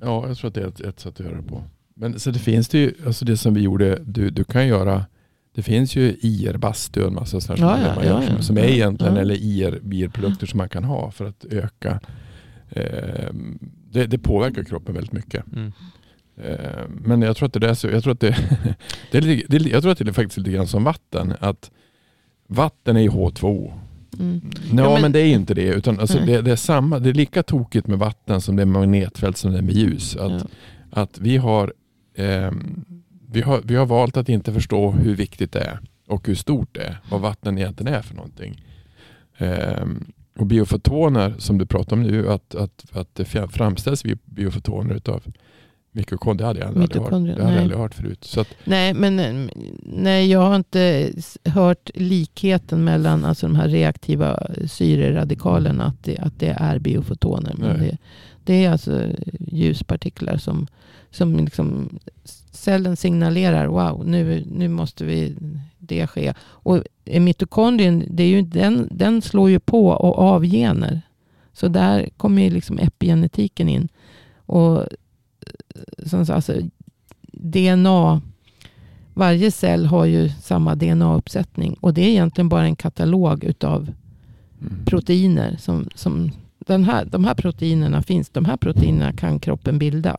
[0.00, 1.62] Ja, jag tror att det är ett, ett sätt att göra det på.
[1.94, 5.04] Men så det finns det ju, alltså det som vi gjorde, du, du kan göra,
[5.54, 8.42] det finns ju IR-bastu och en massa sådana Ja, som, ja, ja, som, ja.
[8.42, 9.20] som är egentligen, ja.
[9.20, 12.00] eller IR, IR-produkter som man kan ha för att öka.
[12.70, 13.28] Eh,
[13.90, 15.44] det, det påverkar kroppen väldigt mycket.
[15.52, 15.72] Mm.
[16.36, 18.36] Eh, Men jag tror att det är så, jag tror att det,
[19.10, 21.34] det, är, lite- det jag tror att det är faktiskt lite grann som vatten.
[21.40, 21.70] Att
[22.46, 23.72] vatten är ju H2O.
[24.18, 24.40] Mm.
[24.72, 25.62] Nej, Ja, men, men- det är inte det.
[25.66, 26.26] Utan alltså Nej.
[26.26, 29.36] det, det, är samma, det är lika tokigt med vatten som det är med magnetfält
[29.36, 30.16] som det är med ljus.
[30.16, 30.46] Att, Ja.
[30.90, 31.72] att vi, har,
[32.16, 32.84] ehm,
[33.32, 36.68] vi, har, vi har valt att inte förstå hur viktigt det är och hur stort
[36.72, 36.98] det är.
[37.10, 38.64] Vad vatten egentligen är för någonting.
[39.38, 40.04] Ehm,
[40.38, 45.22] och biofotoner som du pratar om nu, att, att, att det framställs bi- biofotoner utav
[45.92, 46.44] mikrokondrier.
[46.44, 48.24] Det hade jag aldrig, hört, Mitokondrier, det hade jag aldrig hört förut.
[48.24, 49.50] Så att, Nej, men
[49.82, 51.12] nej, jag har inte
[51.44, 55.84] hört likheten mellan alltså, de här reaktiva syreradikalerna.
[55.84, 57.54] Att det, att det är biofotoner.
[57.58, 57.98] Men det,
[58.44, 59.06] det är alltså
[59.38, 60.66] ljuspartiklar som,
[61.10, 61.98] som liksom
[62.50, 63.66] cellen signalerar.
[63.66, 65.36] Wow, nu, nu måste vi
[65.78, 66.34] det ske.
[66.40, 71.02] Och mitokondrien, det är ju, den, den slår ju på och av gener.
[71.52, 73.88] Så där kommer ju liksom epigenetiken in.
[74.46, 74.86] Och
[76.06, 76.52] som alltså,
[77.32, 78.20] DNA,
[79.14, 81.76] varje cell har ju samma DNA-uppsättning.
[81.80, 83.92] Och det är egentligen bara en katalog utav
[84.60, 84.84] mm.
[84.84, 85.56] proteiner.
[85.60, 88.28] Som, som den här, de här proteinerna finns.
[88.28, 90.16] De här proteinerna kan kroppen bilda.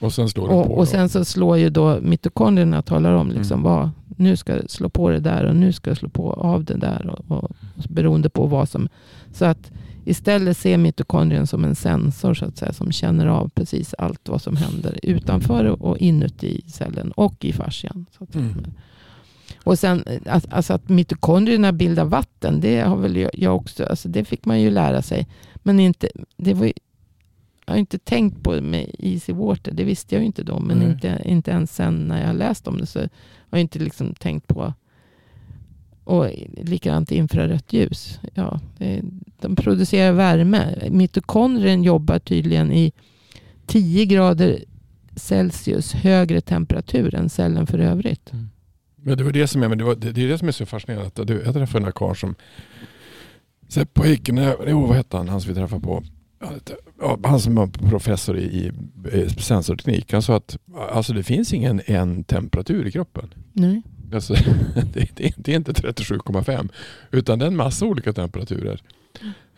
[0.00, 0.72] Och sen slår Och, på.
[0.72, 3.72] och sen så slår ju då mitokondrierna talar om liksom Mm.
[3.72, 6.64] vad, nu ska det slå på det där och nu ska det slå på av
[6.64, 7.06] det där.
[7.06, 7.50] Och, och,
[7.88, 8.88] beroende på vad som...
[9.32, 9.72] Så att
[10.04, 12.72] istället se mitokondrien som en sensor så att säga.
[12.72, 18.06] Som känner av precis allt vad som händer utanför och inuti cellen och i fascian.
[18.34, 18.64] Mm.
[19.64, 22.60] Och sen att- alltså att mitokondrierna bildar vatten.
[22.60, 23.84] Det har väl jag, också.
[23.86, 25.26] Alltså det fick man ju lära sig.
[25.56, 26.72] Men inte, det var ju,
[27.66, 29.72] jag har inte tänkt på det med easy water.
[29.72, 30.60] Det visste jag ju inte då.
[30.60, 32.86] Men inte, inte ens sen när jag läst om det.
[32.86, 33.08] Så har
[33.50, 34.72] jag inte liksom tänkt på.
[36.04, 36.26] Och
[36.56, 38.20] likadant infrarött ljus.
[38.34, 39.02] Ja, det,
[39.40, 40.88] de producerar värme.
[40.90, 42.92] Mitokondrien jobbar tydligen i
[43.66, 44.64] 10 grader
[45.16, 48.32] Celsius högre temperatur än cellen för övrigt.
[48.96, 50.52] Men det var det som är, men det, var, det, det är det som är
[50.52, 51.06] så fascinerande.
[51.06, 52.34] Att du, jag träffade den här karln som
[53.92, 56.02] pojken, eh, jo, vad hette han, han som vi träffade på?
[57.24, 58.72] Han som var professor i
[59.38, 60.12] sensorteknik.
[60.12, 60.56] Han sa att
[60.90, 63.34] alltså, det finns ingen en temperatur i kroppen.
[63.52, 63.82] Nej.
[64.12, 64.34] Alltså,
[64.92, 66.68] det, det, det är inte 37,5
[67.10, 68.80] utan det är en massa olika temperaturer.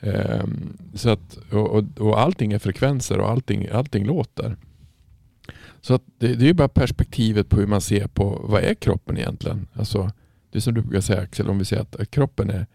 [0.01, 4.57] Ehm, så att, och, och, och allting är frekvenser och allting, allting låter.
[5.81, 8.75] Så att det, det är ju bara perspektivet på hur man ser på vad är
[8.75, 9.67] kroppen egentligen.
[9.73, 10.11] Alltså,
[10.51, 12.67] det är som du brukar säga Axel, om vi säger att, att kroppen är,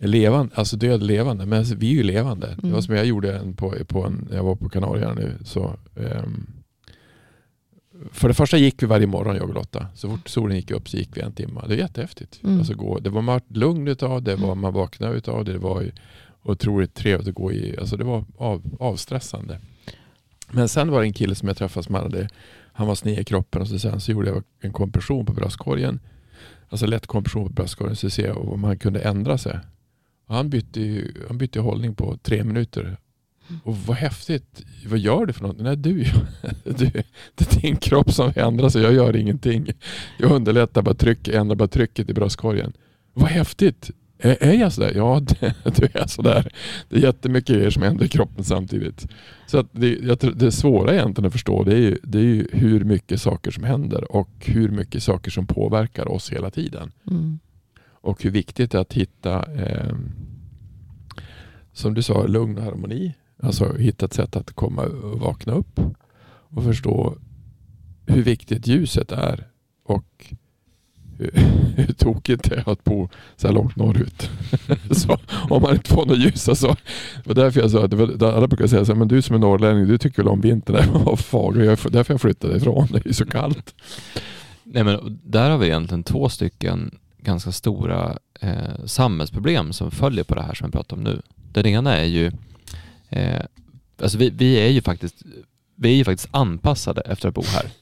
[0.00, 2.46] är levande, alltså död levande, men vi är ju levande.
[2.46, 2.82] Det var Mm.
[2.82, 5.32] som jag gjorde en på, på en, jag var på Kanarierna nu.
[5.44, 6.46] Så, ehm,
[8.12, 9.86] för det första gick vi varje morgon jag och Lotta.
[9.94, 11.60] Så fort solen gick upp så gick vi en timme.
[11.68, 12.40] Det är jättehäftigt.
[12.44, 12.58] Mm.
[12.58, 15.90] Alltså gå, det var man lugn utav, det var man vaknade utav, det var
[16.42, 17.76] otroligt trevligt att gå i.
[17.78, 19.60] Alltså det var av, avstressande.
[20.50, 22.28] Men sen var det en kille som jag träffade som hade,
[22.72, 26.00] han var sned i kroppen och så sen så gjorde jag en kompression på bröstkorgen.
[26.68, 29.58] Alltså lätt kompression på bröstkorgen så ser jag om han kunde ändra sig.
[30.26, 32.96] Och han bytte han bytte hållning på tre minuter.
[33.64, 34.62] Och vad häftigt.
[34.86, 35.60] Vad gör du för något?
[35.60, 35.92] Nej, du,
[36.64, 36.90] du,
[37.34, 38.82] det är din kropp som ändrar sig.
[38.82, 39.70] Jag gör ingenting.
[40.18, 42.72] Jag underlättar bara tryck, ändrar bara trycket i bröstkorgen.
[43.12, 43.90] Vad häftigt.
[44.18, 44.92] Är, är jag sådär?
[44.96, 46.52] Ja, det, du är sådär.
[46.88, 49.06] Det är jättemycket grejer som händer i kroppen samtidigt.
[49.46, 52.22] Så att det, jag tror, det svåra egentligen att förstå det är, ju, det är
[52.22, 56.92] ju hur mycket saker som händer och hur mycket saker som påverkar oss hela tiden.
[57.10, 57.38] Mm.
[58.00, 59.94] Och hur viktigt det är att hitta, eh,
[61.72, 63.14] som du sa, lugn och harmoni.
[63.42, 65.80] Alltså hitta ett sätt att komma och vakna upp
[66.48, 67.16] och förstå
[68.06, 69.46] hur viktigt ljuset är
[69.84, 70.34] och
[71.18, 71.30] hur,
[71.76, 74.30] hur tokigt det är att bo så här långt norrut.
[74.90, 75.18] så,
[75.50, 76.48] om man inte får något ljus.
[76.48, 76.76] Alltså,
[77.24, 79.22] det var därför jag sa, att det var, alla brukar säga så här, men du
[79.22, 80.76] som är norrlänning, du tycker väl om vintern?
[80.92, 83.74] Nej, vad fan, jag, därför jag flyttade ifrån, det är ju så kallt.
[84.64, 90.34] Nej, men där har vi egentligen två stycken ganska stora eh, samhällsproblem som följer på
[90.34, 91.22] det här som vi pratar om nu.
[91.52, 92.32] Den ena är ju,
[93.10, 93.42] eh,
[94.02, 95.22] alltså vi, vi är ju faktiskt
[95.76, 97.66] vi är ju faktiskt anpassade efter att bo här.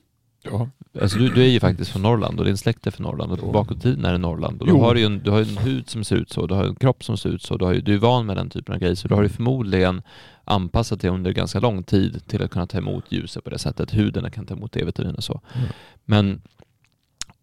[0.50, 0.68] Ja,
[1.02, 3.52] Alltså du, du är ju faktiskt från Norrland och din släkt är från Norrland och
[3.52, 4.60] bakåt i tiden är det Norrland.
[4.60, 4.80] Och då Jo.
[4.80, 6.74] har du, ju en, du har en hud som ser ut så, du har en
[6.74, 8.80] kropp som ser ut så, du, har ju, du är van med den typen av
[8.80, 10.02] grejer så du har ju förmodligen
[10.44, 13.94] anpassat dig under ganska lång tid till att kunna ta emot ljuset på det sättet.
[13.94, 15.40] Huden kan ta emot D-vitamin och så.
[15.54, 15.68] Mm.
[16.04, 16.42] Men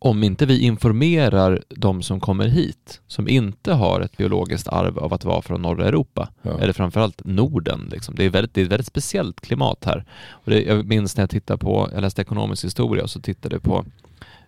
[0.04, 5.14] om inte vi informerar de som kommer hit, som inte har ett biologiskt arv av
[5.14, 6.60] att vara från norra Europa, ja.
[6.60, 7.90] eller framförallt Norden.
[7.92, 8.16] Liksom.
[8.16, 10.06] Det, är väldigt, det är ett väldigt speciellt klimat här.
[10.32, 13.56] Och det, jag minns när jag tittade på, jag läste ekonomisk historia och så tittade
[13.56, 13.86] jag på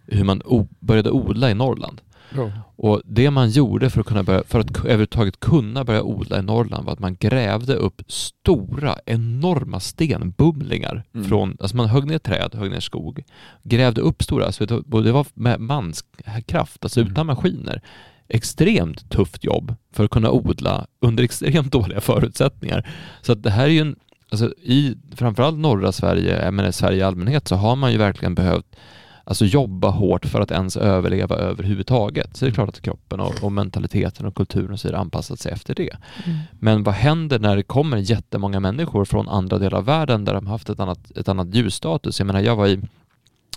[0.05, 0.41] hur man
[0.79, 2.01] började odla i Norrland.
[2.35, 2.51] Ja.
[2.75, 6.41] Och det man gjorde för att, kunna börja, för att överhuvudtaget kunna börja odla i
[6.41, 11.03] Norrland var att man grävde upp stora, enorma stenbumlingar.
[11.15, 11.27] Mm.
[11.27, 13.23] Från, alltså man högg ner träd, högg ner skog,
[13.63, 17.11] grävde upp stora, alltså det var- det var med manskraft, alltså Mm.
[17.11, 17.81] utan maskiner.
[18.27, 22.89] Extremt tufft jobb för att kunna odla under extremt dåliga förutsättningar.
[23.21, 23.95] Så att det här är ju en,
[24.31, 28.75] alltså i framförallt norra Sverige, men Sverige i allmänhet, så har man ju verkligen behövt
[29.23, 32.37] alltså jobba hårt för att ens överleva överhuvudtaget.
[32.37, 35.39] Så det är klart att kroppen och, och mentaliteten och kulturen och så vidare anpassat
[35.39, 35.97] sig efter det.
[36.25, 36.39] Mm.
[36.59, 40.47] Men vad händer när det kommer jättemånga människor från andra delar av världen där de
[40.47, 42.19] haft ett annat, ett annat ljusstatus?
[42.19, 42.79] Jag menar, jag var i,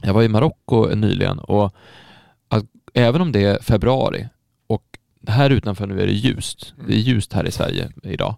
[0.02, 1.74] jag var i Marocko nyligen och
[2.48, 2.64] att,
[2.94, 4.28] även om det är februari
[4.66, 4.98] och
[5.28, 6.74] här utanför nu är det ljust.
[6.88, 8.36] Det är ljust här i Sverige idag.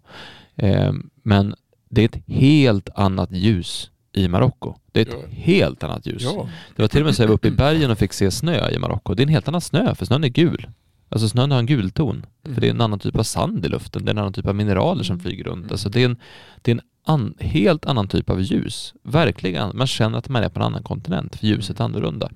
[0.56, 1.54] Eh, men
[1.90, 4.74] det är ett helt annat ljus i Marocko.
[4.92, 5.28] Det är ett Ja.
[5.30, 6.22] helt annat ljus.
[6.22, 6.48] ja.
[6.76, 8.70] Det var till och med så jag var uppe i bergen och fick se snö
[8.70, 9.14] i Marocko.
[9.14, 10.68] Det är en helt annan snö, för snön är gul.
[11.10, 12.26] Alltså snön har en gul ton.
[12.54, 14.46] För det är en annan typ av sand i luften, det är en annan typ
[14.46, 15.72] av mineraler som flyger runt.
[15.72, 16.16] Alltså det är en,
[16.62, 18.94] det är en an, helt annan typ av ljus.
[19.02, 22.30] Verkligen, man känner att man är på en annan kontinent, för ljuset är annorlunda.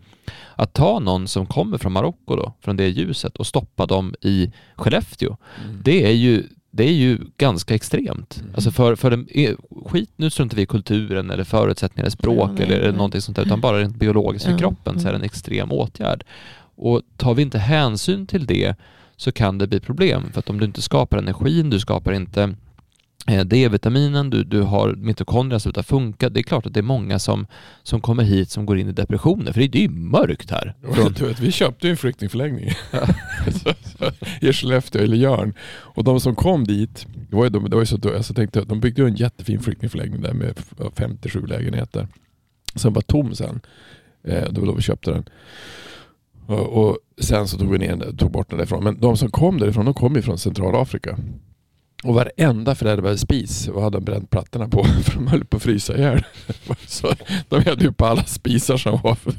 [0.56, 4.52] Att ta någon som kommer från Marocko då, från det ljuset, och stoppa dem i
[4.76, 5.80] Skellefteå, Mm.
[5.84, 6.44] det är ju
[6.74, 8.40] det är ju ganska extremt.
[8.40, 8.54] Mm.
[8.54, 9.54] Alltså för, för den, eh,
[9.86, 12.92] skit, nu struntar vi i kulturen eller förutsättningar eller språk Ja, eller nej.
[12.92, 15.72] någonting sånt där, utan bara rent biologiskt för Ja, kroppen så är det en extrem
[15.72, 16.24] åtgärd.
[16.74, 18.74] Och tar vi inte hänsyn till det
[19.16, 20.32] så kan det bli problem.
[20.32, 22.54] För att om du inte skapar energin, du skapar inte
[23.26, 26.28] D-vitaminen, du, du har mitokondrierna som slutar funka.
[26.28, 27.46] Det är klart att det är många som,
[27.82, 30.74] som kommer hit som går in i depressioner, för det, det är ju mörkt här.
[30.86, 32.70] Och Du vet, vi köpte ju en flyktingförläggning
[33.52, 34.10] så, så,
[34.40, 35.54] i Skellefteå eller Jörn.
[35.70, 38.64] Och de som kom dit, det var ju, de, det var ju så, alltså, tänkte,
[38.64, 40.60] de byggde ju en jättefin flyktingförläggning där med
[40.96, 42.08] 57 lägenheter.
[42.74, 43.60] Som var tom sen.
[44.24, 45.24] Eh, det var då vi köpte den.
[46.46, 48.84] Och, och sen så tog vi ner tog bort den därifrån.
[48.84, 51.18] Men de som kom därifrån, de kom ju från Centralafrika.
[52.04, 55.62] Och varenda förälder hade spis och hade bränt plattorna på för de höll på att
[55.62, 56.24] frysa ihjäl.
[56.86, 57.14] Så
[57.48, 59.32] de hade ju på alla spisar som var för,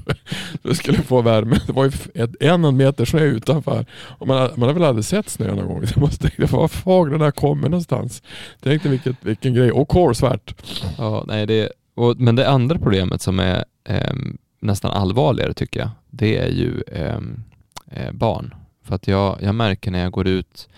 [0.64, 1.59] att skulle få värme.
[1.68, 3.86] Det var ju ett, en meter snö utanför.
[3.93, 5.82] Och man, man har väl aldrig sett snö någon gång.
[5.93, 8.24] Det måste tänka, var fan den kommer någonstans?
[8.61, 9.72] Tänkte vilket, vilken grej.
[9.72, 10.55] Och kolsvart.
[10.97, 14.14] Ja, nej, det, och, men det andra problemet som är eh,
[14.59, 17.43] nästan allvarligare tycker jag, det är ju ehm,
[17.91, 18.53] eh, barn.
[18.84, 20.70] För att jag, jag märker när jag går ut,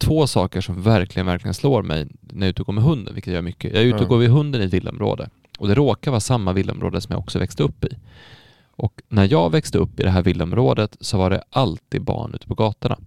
[0.00, 3.14] två saker som verkligen, verkligen slår mig när jag är ute och går med hunden,
[3.14, 3.72] vilket jag gör mycket.
[3.72, 5.28] Jag är ute och går med hunden i ett villaområde
[5.58, 7.88] och det råkar vara samma villaområde som jag också växte upp i.
[8.70, 12.46] Och när jag växte upp i det här villaområdet så var det alltid barn ute
[12.46, 12.98] på gatorna.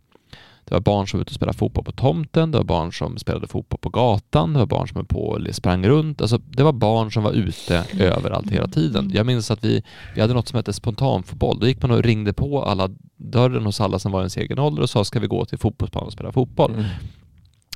[0.65, 3.17] Det var barn som var ute och spelade fotboll på tomten, det var barn som
[3.17, 6.21] spelade fotboll på gatan, det var barn som höll på sprang runt.
[6.21, 9.11] Alltså, det var barn som var ute överallt hela tiden.
[9.13, 9.83] Jag minns att vi,
[10.15, 11.59] vi hade något som hette spontanfotboll.
[11.59, 14.59] Då gick man och ringde på alla dörren hos alla som var i ens egen
[14.59, 16.73] ålder och sa ska vi gå till fotbollsplanen och spela fotboll.
[16.73, 16.85] Mm.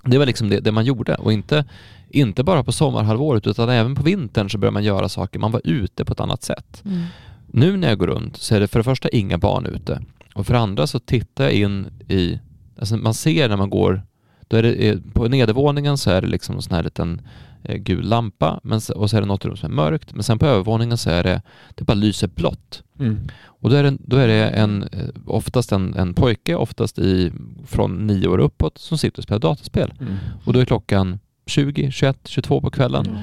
[0.04, 1.66] Det var liksom det, det man gjorde och inte,
[2.10, 5.40] inte bara på sommarhalvåret utan även på vintern så började man göra saker.
[5.40, 6.82] Man var ute på ett annat sätt.
[6.86, 7.04] Mm.
[7.48, 10.02] Nu när jag går runt så är det för det första inga barn ute
[10.36, 12.40] och för det andra så tittar jag in i,
[12.80, 14.02] alltså man ser när man går,
[14.48, 17.22] då är det, eh, på nedervåningen så är det liksom en sån här liten
[17.64, 20.40] eh, gul lampa men, och så är det något rum som är mörkt men sen
[20.40, 21.42] på övervåningen så är det,
[21.76, 22.84] det bara lyser blått.
[23.00, 23.28] Mm.
[23.44, 27.32] Och då är det, då är det en, eh, oftast en, en pojke, oftast i,
[27.66, 29.94] från nio år uppåt, som sitter och spelar dataspel.
[30.00, 30.16] Mm.
[30.46, 33.06] Och då är klockan 20, 21, 22 på kvällen.
[33.06, 33.22] Mm.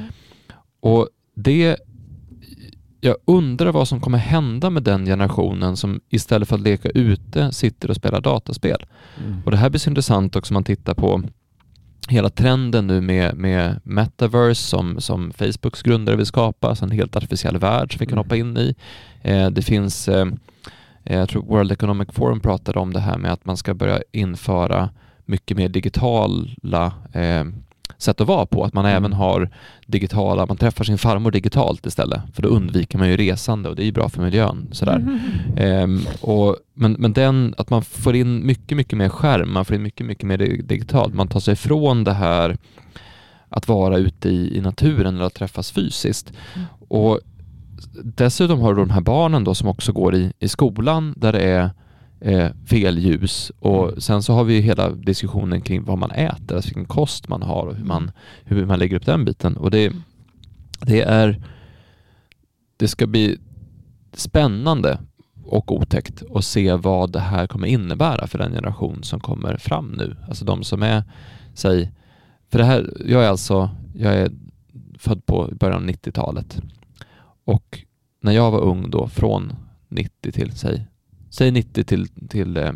[0.80, 1.76] Och det,
[3.04, 7.52] jag undrar vad som kommer hända med den generationen som istället för att leka ute
[7.52, 8.86] sitter och spelar dataspel.
[9.24, 9.42] Mm.
[9.44, 11.22] Och det här blir så intressant också om man tittar på
[12.08, 17.16] hela trenden nu med, med metaverse som, som Facebooks grundare vill skapa, alltså en helt
[17.16, 18.24] artificiell värld som vi kan Mm.
[18.24, 18.74] hoppa in i.
[19.22, 20.26] Eh, det finns, eh,
[21.04, 24.02] eh, jag tror World Economic Forum pratade om det här med att man ska börja
[24.12, 24.90] införa
[25.24, 27.44] mycket mer digitala eh,
[27.98, 28.64] sätt att vara på.
[28.64, 28.96] Att man Mm.
[28.96, 29.50] även har
[29.86, 32.20] digitala, man träffar sin farmor digitalt istället.
[32.34, 34.68] För då undviker man ju resande och det är ju bra för miljön.
[34.72, 34.96] Sådär.
[34.96, 35.18] Mm.
[35.56, 39.76] Ehm, och, men, men den, att man får in mycket, mycket mer skärm, man får
[39.76, 41.14] in mycket, mycket mer dig- digitalt.
[41.14, 42.56] Man tar sig ifrån det här
[43.48, 46.32] att vara ute i, i naturen eller att träffas fysiskt.
[46.54, 46.66] Mm.
[46.88, 47.20] Och
[48.04, 51.40] dessutom har du de här barnen då som också går i, i skolan där det
[51.40, 51.70] är
[52.20, 54.00] eh, fel ljus och Mm.
[54.00, 57.42] sen så har vi ju hela diskussionen kring vad man äter, alltså vilken kost man
[57.42, 58.10] har och hur man,
[58.44, 59.56] hur man lägger upp den biten.
[59.56, 59.92] Och det,
[60.80, 61.42] det är
[62.76, 63.38] det ska bli
[64.12, 64.98] spännande
[65.44, 69.92] och otäckt att se vad det här kommer innebära för den generation som kommer fram
[69.92, 70.16] nu.
[70.28, 71.02] Alltså de som är,
[71.54, 71.92] säg,
[72.50, 74.30] för det här, jag är alltså, jag är
[74.98, 76.60] född på början av 90-talet
[77.44, 77.80] och
[78.20, 79.52] när jag var ung då, från
[79.88, 80.86] 90 till, säg,
[81.34, 82.72] säg 90 till, till eh,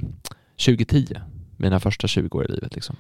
[0.67, 1.15] 2010,
[1.57, 2.97] mina första 20 år i livet liksom.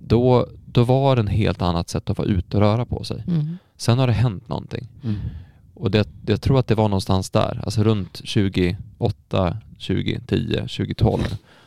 [0.00, 3.24] Då, då var det en helt annat sätt att vara ute och röra på sig.
[3.28, 3.58] Mm.
[3.76, 4.88] Sen har det hänt någonting.
[5.04, 5.16] Mm.
[5.74, 11.20] Och det, jag tror att det var någonstans där, alltså runt 2008, 2010, 2012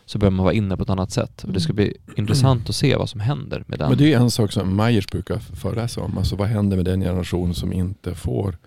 [0.05, 1.43] så börjar man vara inne på ett annat sätt.
[1.43, 3.89] Och det ska bli intressant att se vad som händer med den.
[3.89, 6.17] Men det är en sak som Myers brukar föreläsa om.
[6.17, 8.57] Alltså vad händer med den generation som inte får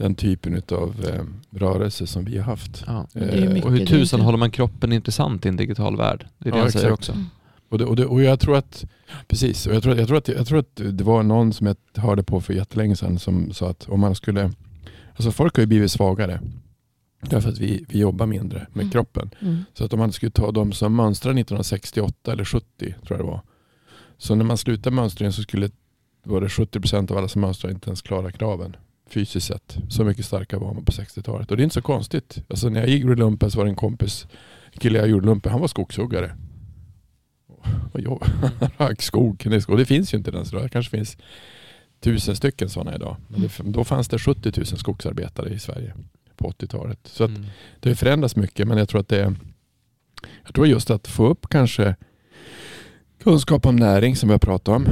[0.00, 2.84] den typen av eh, rörelse som vi har haft.
[2.86, 3.06] ja.
[3.14, 6.26] Eh, Och hur tusan inte- håller man kroppen intressant i en digital värld?
[6.38, 6.98] Det är det Ja, jag säger exakt.
[7.00, 7.12] också.
[7.12, 7.24] Mm.
[7.68, 8.84] Och, det, och, det, och jag tror att,
[9.28, 11.66] precis, och jag tror, att- jag, tror att, jag tror att det var någon som
[11.66, 14.52] jag hörde på för jättelänge sedan som sa att om man skulle,
[15.14, 16.40] alltså folk har ju blivit svagare.
[17.22, 18.90] Därför att vi, vi jobbar mindre med Mm.
[18.90, 19.30] kroppen.
[19.40, 19.64] Mm.
[19.74, 23.24] Så att om man skulle ta de som mönstrade 1968 eller 70 tror jag det
[23.24, 23.40] var.
[24.18, 25.70] Så när man slutar mönstringen så skulle
[26.24, 28.76] var det 70% av alla som mönstrar inte ens klara kraven
[29.10, 29.78] fysiskt sett.
[29.88, 31.50] Så mycket starkare var man på 60-talet.
[31.50, 32.42] Och det är inte så konstigt.
[32.48, 34.26] Alltså när jag gjorde lumpen så var det en kompis,
[34.72, 36.36] en kille jag gjorde lumpen, han var skogshuggare.
[37.92, 38.22] Och jag
[38.78, 39.78] rök skog, knäskog.
[39.78, 40.62] Det finns ju inte ens idag.
[40.64, 41.16] Det kanske finns
[42.00, 43.16] tusen stycken sådana idag.
[43.28, 45.94] Men det, då fanns det 70 000 skogsarbetare i Sverige
[46.36, 46.98] på 80-talet.
[47.04, 47.44] Så att Mm.
[47.80, 49.34] det har förändrats mycket men jag tror att det är
[50.44, 51.96] jag tror just att få upp kanske
[53.22, 54.88] kunskap om näring som har pratat om.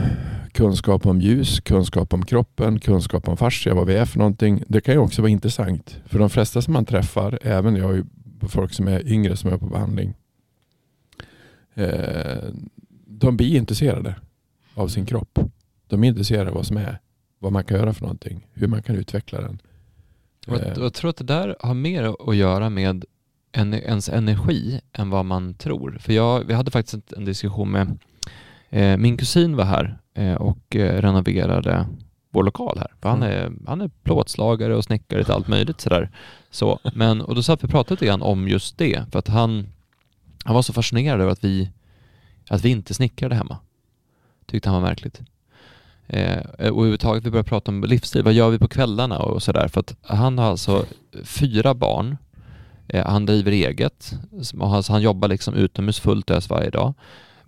[0.58, 4.62] Kunskap om ljus, kunskap om kroppen, kunskap om fascia, vad vi är för någonting.
[4.68, 6.00] Det kan ju också vara intressant.
[6.06, 8.06] För de flesta som man träffar, även jag
[8.48, 10.14] folk som är yngre som är på behandling.
[11.74, 12.42] Eh,
[13.06, 14.14] de blir intresserade
[14.74, 15.38] av sin kropp.
[15.86, 16.98] De är intresserade av vad som är,
[17.38, 19.60] vad man kan göra för någonting, hur man kan utveckla den.
[20.48, 23.04] Eh, jag, jag tror att det där har mer att göra med
[23.52, 25.98] en, ens energi än vad man tror.
[26.00, 27.98] För jag, vi hade faktiskt en diskussion med
[28.70, 29.98] eh, min kusin var här eh,
[30.36, 31.86] och eh, renoverade
[32.30, 32.92] vår lokal här.
[33.02, 33.32] För han, Mm.
[33.32, 36.10] är, han är plåtslagare och snickare till allt möjligt sådär.
[36.50, 39.04] Så, men, och då satt vi och pratade lite grann om just det.
[39.12, 39.66] För att han,
[40.44, 41.70] han var så fascinerad över att vi,
[42.48, 43.56] att vi inte snickrade hemma.
[44.46, 45.20] Tyckte han var märkligt.
[46.06, 49.68] Eh, och överhuvudtaget vi började prata om livsstil, vad gör vi på kvällarna och sådär.
[49.68, 50.84] För att han har alltså
[51.24, 52.16] fyra barn,
[52.88, 54.12] eh, han driver eget,
[54.60, 56.94] och han, så han jobbar liksom utomhus fullt ös varje dag.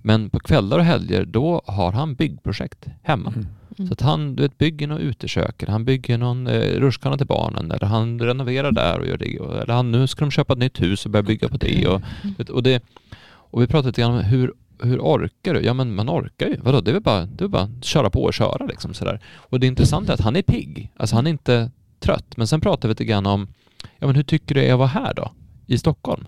[0.02, 3.32] Men på kvällar och helger då har han byggprojekt hemma.
[3.36, 3.46] mm.
[3.78, 3.88] Mm.
[3.88, 7.26] Så att han du vet, bygger något utekök, eller han bygger någon eh, rutschkana till
[7.26, 9.38] barnen, eller han renoverar där och gör det.
[9.38, 11.86] Och, eller han, nu ska de köpa ett nytt hus och börja bygga på det.
[11.86, 12.02] Och,
[12.38, 12.84] vet, och, det
[13.22, 15.60] och vi pratade lite grann om hur, hur orkar du?
[15.60, 16.56] Ja men man orkar ju.
[16.62, 16.80] Vadå?
[16.80, 19.20] Det är väl bara, det är bara att köra på och köra liksom sådär.
[19.34, 20.92] Och det intressanta är att han är pigg.
[20.96, 21.70] Alltså han är inte
[22.00, 22.36] trött.
[22.36, 23.48] Men sen pratar vi lite grann om,
[23.98, 25.32] ja men hur tycker du det är att vara här då?
[25.66, 26.24] I Stockholm?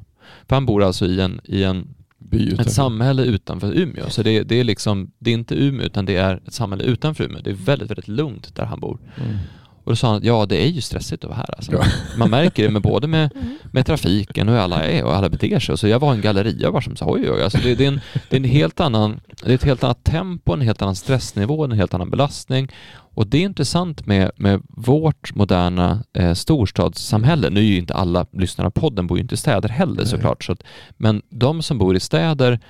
[0.49, 1.95] För han bor alltså i en, i en
[2.31, 2.71] ett utanför.
[2.71, 4.11] samhälle utanför Umeå.
[4.11, 7.25] Så det, det är liksom, det är inte Umeå utan det är ett samhälle utanför
[7.25, 7.41] Umeå.
[7.43, 8.99] Det är väldigt, väldigt lugnt där han bor.
[9.17, 9.37] Mm.
[9.85, 11.73] Och då sa han, ja det är ju stressigt att vara här alltså.
[11.73, 11.85] Ja.
[12.17, 13.31] Man märker det med både med,
[13.73, 15.79] med trafiken och hur alla är och alla beter sig.
[15.79, 17.89] Så jag var i en galleria bara som sa, oj oj, alltså det, det, är
[17.89, 20.97] en, det är en helt annan, det är ett helt annat tempo, en helt annan
[20.97, 22.69] stressnivå, en helt annan belastning.
[23.15, 27.51] Och det är intressant med, med vårt moderna eh, storstadssamhälle.
[27.51, 30.07] Nu är ju inte alla lyssnare på podden bor ju inte i städer heller Nej.
[30.07, 30.45] såklart.
[30.45, 30.63] Så att,
[30.97, 32.61] men de som bor i städer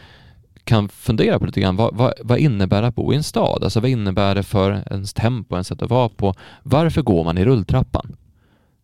[0.64, 3.64] kan fundera på lite grann, vad, vad, vad innebär det att bo i en stad?
[3.64, 6.34] Alltså vad innebär det för ens tempo, ens sätt att vara på?
[6.62, 8.16] Varför går man i rulltrappan?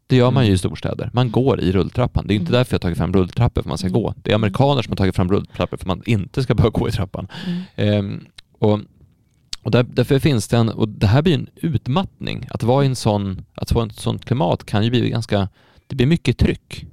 [0.06, 1.10] Det gör man ju i storstäder.
[1.12, 2.26] Man går i rulltrappan.
[2.26, 2.58] Det är inte Mm.
[2.58, 4.00] därför jag har tagit fram rulltrappor för man ska Mm.
[4.02, 4.14] gå.
[4.22, 6.92] Det är amerikaner som har tagit fram rulltrappor för man inte ska behöva gå i
[6.92, 7.28] trappan.
[7.46, 7.62] Mm.
[7.76, 8.24] Ehm,
[8.58, 8.80] och
[9.62, 12.46] och där, därför finns det en, och det här blir en utmattning.
[12.50, 15.48] Att vara i en sån, att få ett sånt klimat kan ju bli ganska,
[15.86, 16.86] det blir mycket tryck.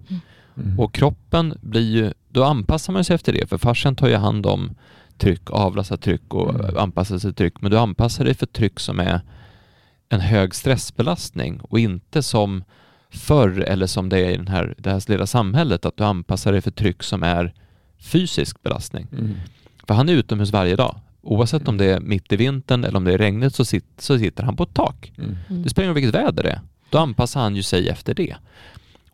[0.57, 0.79] Mm.
[0.79, 4.45] Och kroppen blir ju, då anpassar man sig efter det, för farsan tar ju hand
[4.45, 4.75] om
[5.17, 6.77] tryck, avlastar tryck och Mm.
[6.77, 7.61] anpassar sig till tryck.
[7.61, 9.21] Men du anpassar dig för tryck som är
[10.09, 12.63] en hög stressbelastning och inte som
[13.09, 16.51] förr eller som det är i den här, det här lilla samhället, att du anpassar
[16.51, 17.53] dig för tryck som är
[17.97, 19.07] fysisk belastning.
[19.11, 19.36] Mm.
[19.88, 20.99] För han är utomhus varje dag.
[21.21, 24.19] Oavsett om det är mitt i vintern eller om det är regnigt så, sit, så
[24.19, 25.11] sitter han på ett tak.
[25.17, 25.38] Mm.
[25.49, 25.63] Mm.
[25.63, 26.61] Det spelar ingen roll vilket väder det är.
[26.89, 28.36] Då anpassar han ju sig efter det.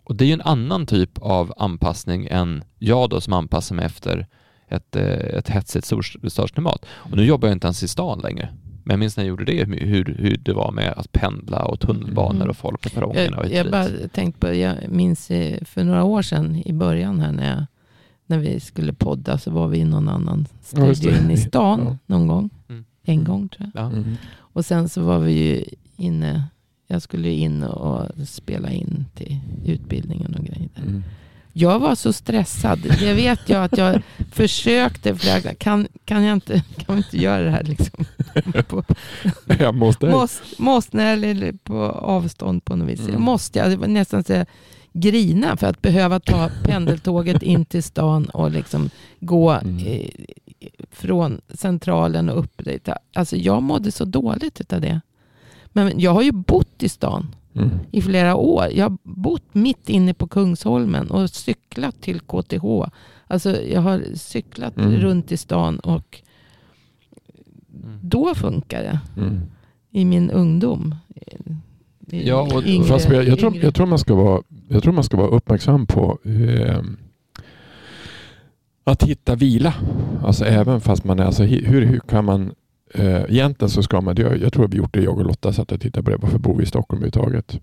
[0.04, 3.86] Och det är ju en annan typ av anpassning än jag då som anpassar mig
[3.86, 4.28] efter
[4.68, 6.86] ett, eh, ett hetsigt storstadsklimat.
[6.92, 8.50] Och nu jobbar jag inte ens i stan längre.
[8.84, 11.80] Men jag minns när jag gjorde det, hur, hur det var med att pendla och
[11.80, 12.50] tunnelbanor Mm.
[12.50, 16.04] och folk på perrongerna och Jag, jag bara tänkt på, jag minns eh, för några
[16.04, 17.66] år sedan i början här när, jag,
[18.26, 21.18] när vi skulle podda så var vi i någon annan Ja, studio det.
[21.24, 21.98] inne i stan Ja.
[22.06, 22.50] någon gång.
[22.70, 22.86] Mm.
[23.04, 23.84] En gång tror jag.
[23.84, 23.88] Ja.
[23.92, 24.16] Mm.
[24.34, 25.64] Och sen så var vi ju
[25.98, 26.44] inne,
[26.92, 30.70] jag skulle in och spela in till utbildningen och grejer.
[30.76, 31.04] Mm.
[31.54, 32.80] Jag var så stressad.
[33.00, 35.54] Det vet jag att jag försökte flera.
[35.54, 38.06] Kan, kan jag inte, kan vi inte göra det här liksom?
[38.68, 38.84] På,
[39.86, 40.12] hos dig?
[40.12, 43.00] måste, måste, eller på avstånd på något vis.
[43.00, 43.12] Mm.
[43.12, 44.46] Jag måste, jag var nästan säga
[44.94, 48.90] grina för att behöva ta pendeltåget in till stan och liksom
[49.20, 49.78] gå Mm.
[49.88, 50.10] eh,
[50.92, 52.90] från centralen och upp dit.
[53.14, 55.02] Alltså jag mådde så dåligt av det.
[55.74, 57.70] Men jag har ju bott i stan Mm.
[57.92, 58.66] i flera år.
[58.74, 62.64] Jag har bott mitt inne på Kungsholmen och cyklat till KTH.
[63.28, 64.92] Alltså jag har cyklat Mm.
[64.94, 66.22] runt i stan och
[68.02, 69.00] då funkar det.
[69.22, 69.40] Mm.
[69.92, 70.96] I min ungdom.
[72.08, 74.94] I- Ja, och- yngre- Fast jag, jag, tror, jag, tror man ska vara, jag tror
[74.94, 76.82] man ska vara uppmärksam på eh,
[78.84, 79.74] att hitta vila.
[80.24, 82.52] Alltså även fast man är, alltså, hur, hur kan man
[82.94, 85.72] eh, egentligen så ska man, jag, jag tror vi gjort det, jag och Lotta satt
[85.72, 87.60] och tittade på det, varför bor vi i Stockholm överhuvudtaget?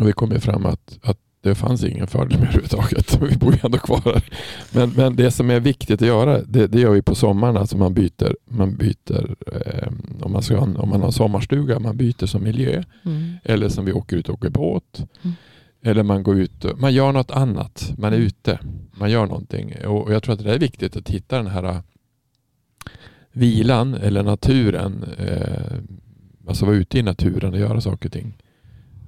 [0.00, 3.22] Och vi kom ju fram att, att det fanns ingen fördel med överhuvudtaget.
[3.30, 4.24] Vi bor ju ändå kvar här.
[4.72, 7.56] Men, men det som är viktigt att göra, det, det gör vi på sommaren.
[7.56, 11.96] Alltså man byter, man byter eh, om, man ska, om man har en sommarstuga, man
[11.96, 12.82] byter som miljö.
[13.04, 13.34] Mm.
[13.44, 15.06] Eller som vi åker ut och åker båt.
[15.22, 15.36] Mm.
[15.82, 17.92] Eller man går ut och, man gör något annat.
[17.98, 18.58] Man är ute.
[18.92, 19.74] Man gör någonting.
[19.86, 21.82] Och och jag tror att det är viktigt att hitta den här
[23.32, 25.04] vilan eller naturen.
[25.18, 25.78] Eh,
[26.46, 28.36] alltså vara ute i naturen och göra saker och ting.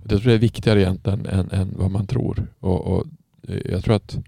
[0.08, 2.46] Jag tror det är viktigare egentligen än, än vad man tror.
[2.60, 3.06] Och, och
[3.48, 4.18] eh, jag tror att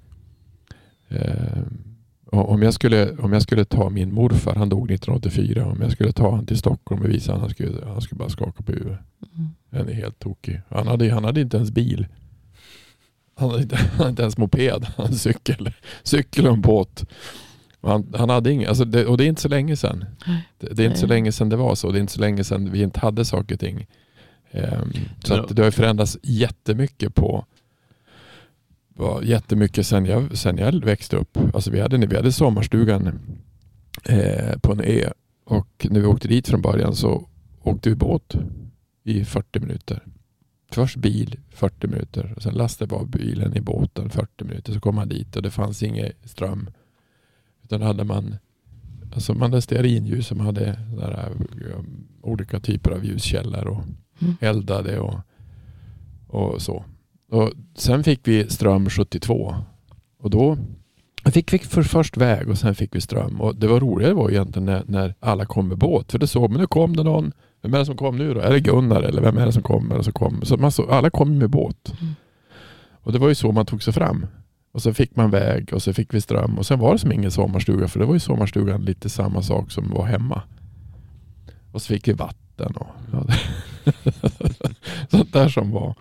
[1.09, 1.63] eh,
[2.31, 6.13] om jag, skulle, om jag skulle ta min morfar, han dog 1984, om jag skulle
[6.13, 8.99] ta honom till Stockholm och visa honom, han skulle, han skulle bara skaka på huvudet.
[9.37, 9.49] Mm.
[9.71, 10.61] Den är helt tokig.
[10.69, 12.07] Han hade, han hade inte ens bil.
[13.35, 14.87] Han hade inte, han hade inte ens moped.
[14.97, 15.71] Han hade cykel.
[16.03, 17.05] Cykel och en båt.
[17.87, 20.05] Han, han hade ingen, alltså det, och det är inte så länge sedan.
[20.59, 21.91] Det, det är inte så länge sedan det var så.
[21.91, 23.87] Det är inte så länge sedan vi inte hade saker och ting.
[24.51, 24.93] Ehm,
[25.25, 27.45] så att det har förändrats jättemycket på
[28.97, 31.39] var jättemycket sen jag, sen jag växte upp.
[31.55, 33.19] Alltså vi, hade, vi hade sommarstugan
[34.05, 35.11] eh, på en ö
[35.45, 37.29] och när vi åkte dit från början så
[37.63, 38.37] åkte vi båt
[39.05, 40.03] i 40 minuter.
[40.71, 44.73] Först bil 40 minuter och sen lastade vi av bilen i båten 40 minuter.
[44.73, 46.71] Så kom man dit och det fanns ingen ström.
[47.67, 48.37] Utan då hade man
[49.15, 51.33] alltså man hade stearinljus man hade där,
[51.77, 53.83] um, olika typer av ljuskällor och
[54.21, 54.35] Mm.
[54.41, 55.21] eldade och,
[56.27, 56.85] och så.
[57.31, 59.55] Och sen fick vi ström 72
[60.23, 60.59] och då
[61.25, 63.41] fick vi för först väg och sen fick vi ström.
[63.41, 66.13] Och det var roligare var egentligen när, när alla kom med båt.
[66.13, 67.33] För det såg man, nu kom det någon.
[67.63, 68.41] Vem är det som kom nu då?
[68.41, 70.03] Är det Gunnar eller vem är det som kommer?
[70.03, 70.41] Som kom?
[70.43, 71.93] Så man så, alla kom med båt.
[72.01, 72.15] Mm.
[73.03, 74.27] Och det var ju så man tog sig fram.
[74.77, 77.13] Och så fick man väg och så fick vi ström och sen var det som
[77.13, 80.43] ingen sommarstuga för det var ju sommarstugan lite samma sak som var hemma.
[81.73, 83.27] Och så fick vi vatten och ja,
[85.11, 85.95] sånt där som var.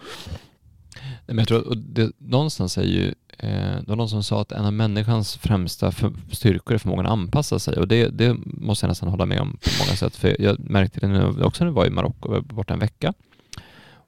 [1.26, 3.08] Men jag tror, och det, någonstans är ju,
[3.38, 7.06] eh, det var någon som sa att en av människans främsta för, styrkor är förmågan
[7.06, 10.16] att anpassa sig och det, det måste jag nästan hålla med om på många sätt.
[10.16, 13.14] För jag märkte det nu också när vi var i Marocko, var borta en vecka.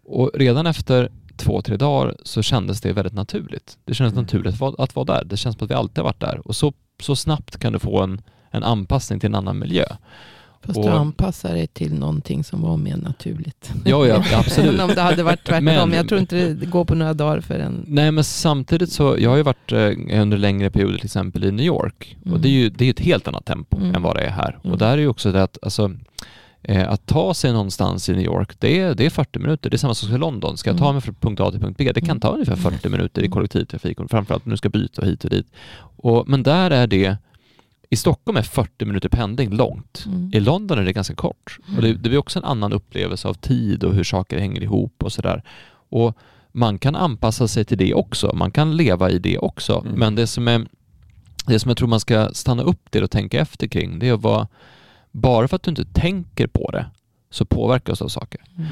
[0.09, 3.77] Och redan efter två, tre dagar så kändes det väldigt naturligt.
[3.85, 4.23] Det kändes Mm.
[4.23, 5.23] naturligt att vara, att vara där.
[5.25, 6.41] Det känns som att vi alltid har varit där.
[6.47, 8.21] Och så, så snabbt kan du få en,
[8.51, 9.85] en anpassning till en annan miljö.
[10.61, 13.71] Fast Och- du anpassar dig till någonting som var mer naturligt.
[13.85, 14.73] Ja, ja, absolut.
[14.73, 15.65] Än om det hade varit tvärtom.
[15.65, 17.83] Men- jag tror inte det går på några dagar för en...
[17.87, 21.51] Nej men samtidigt så, jag har ju varit eh, under längre perioder till exempel i
[21.51, 22.41] New York och Mm.
[22.41, 23.95] det är ju det är ett helt annat tempo Mm.
[23.95, 24.57] än vad det är här.
[24.63, 24.71] Mm.
[24.73, 25.91] Och där är ju också det att, alltså,
[26.75, 29.69] att ta sig någonstans i New York, det är, det är 40 minuter.
[29.69, 30.57] Det är samma sak som i London.
[30.57, 30.95] Ska jag ta Mm.
[30.95, 32.19] mig från punkt A till punkt B, det kan Mm.
[32.19, 33.31] ta ungefär 40 minuter i Mm.
[33.33, 35.47] kollektivtrafik och framförallt när du ska byta hit och dit.
[35.79, 37.17] Och, men där är det,
[37.89, 40.03] i Stockholm är 40 minuter pendling långt.
[40.07, 40.31] Mm.
[40.33, 41.59] I London är det ganska kort.
[41.75, 45.03] Och det, det blir också en annan upplevelse av tid och hur saker hänger ihop
[45.03, 45.43] och sådär.
[45.89, 46.17] Och
[46.51, 48.31] man kan anpassa sig till det också.
[48.35, 49.83] Man kan leva i det också.
[49.85, 49.99] Mm.
[49.99, 50.67] Men det som, är,
[51.45, 54.13] det som jag tror man ska stanna upp till och tänka efter kring, det är
[54.13, 54.47] att vara,
[55.17, 56.85] bara för att du inte tänker på det,
[57.29, 58.41] så påverkas du av saker.
[58.57, 58.69] Mm.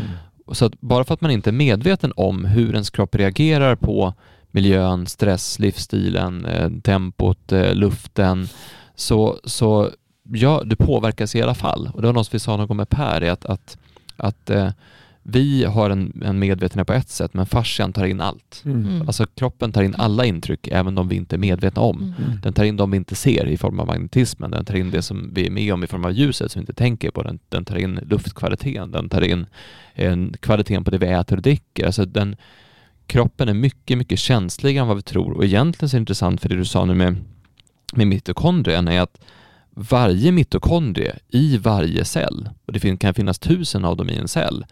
[0.52, 4.14] Så att bara för att man inte är medveten om hur ens kropp reagerar på
[4.52, 8.48] miljön, stress, livsstilen, eh, tempot, eh, luften,
[8.96, 9.90] så, så
[10.24, 11.90] ja, du påverkas i alla fall.
[11.94, 13.78] Och det var något vi sa någon gång med Per, att, att,
[14.18, 14.70] att eh,
[15.28, 18.62] vi har en, en medvetenhet på ett sätt, men fascian tar in allt.
[18.66, 19.02] Mm.
[19.02, 21.98] Alltså kroppen tar in alla intryck, även de vi inte är medvetna om.
[21.98, 22.40] Mm.
[22.44, 25.02] Den tar in de vi inte ser i form av magnetismen, den tar in det
[25.02, 27.40] som vi är med om i form av ljuset som vi inte tänker på, den,
[27.50, 29.46] den tar in luftkvaliteten, den tar in
[29.94, 31.86] en kvaliteten på det vi äter och dricker.
[31.86, 32.36] Alltså den,
[33.08, 36.42] kroppen är mycket, mycket känsligare än vad vi tror och egentligen så är det intressant
[36.42, 37.16] för det du sa nu med,
[37.94, 39.22] med mitokondrien är att
[39.70, 44.66] varje mitokondrie i varje cell, och det kan finnas tusen av dem i en cell,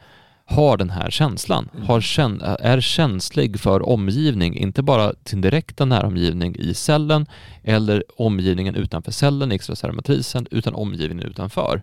[0.45, 1.87] har den här känslan, Mm.
[1.87, 7.25] har kän- är känslig för omgivning, inte bara sin direkta näromgivning i cellen
[7.63, 11.81] eller omgivningen utanför cellen, i extracellularmatrisen, utan omgivningen utanför.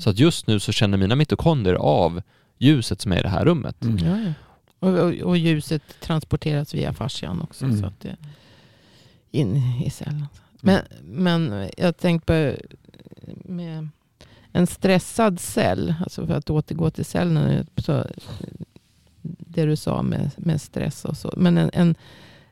[0.00, 2.22] Så att just nu så känner mina mitokondrier av
[2.58, 3.82] ljuset som är i det här rummet.
[3.84, 3.98] Mm.
[4.06, 4.32] Ja, ja.
[4.78, 7.64] Och, och, och ljuset transporteras via fascian också.
[7.64, 7.80] Mm.
[7.80, 8.16] Så att det
[9.30, 9.56] in
[9.86, 10.26] i cellen.
[10.60, 12.66] Men, men jag tänkte på
[13.52, 13.88] med
[14.52, 18.04] en stressad cell, alltså för att återgå till cellen, så,
[19.22, 21.32] det du sa med, med stress och så.
[21.36, 21.94] Men en, en,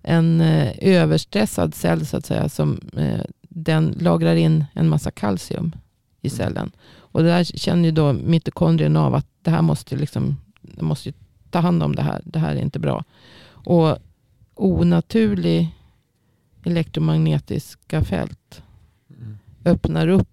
[0.02, 5.72] en eh, överstressad cell så att säga, som, eh, den lagrar in en massa kalcium
[6.22, 6.36] i Mm.
[6.36, 6.70] cellen.
[6.98, 10.36] Och det där känner ju då mitokondrien av att det här måste liksom,
[10.80, 11.12] måste ju
[11.50, 12.22] ta hand om det här.
[12.24, 13.04] Det här är inte bra.
[13.52, 13.98] Och
[14.54, 15.76] onaturlig
[16.64, 18.62] elektromagnetiska fält
[19.20, 19.38] Mm.
[19.64, 20.28] öppnar upp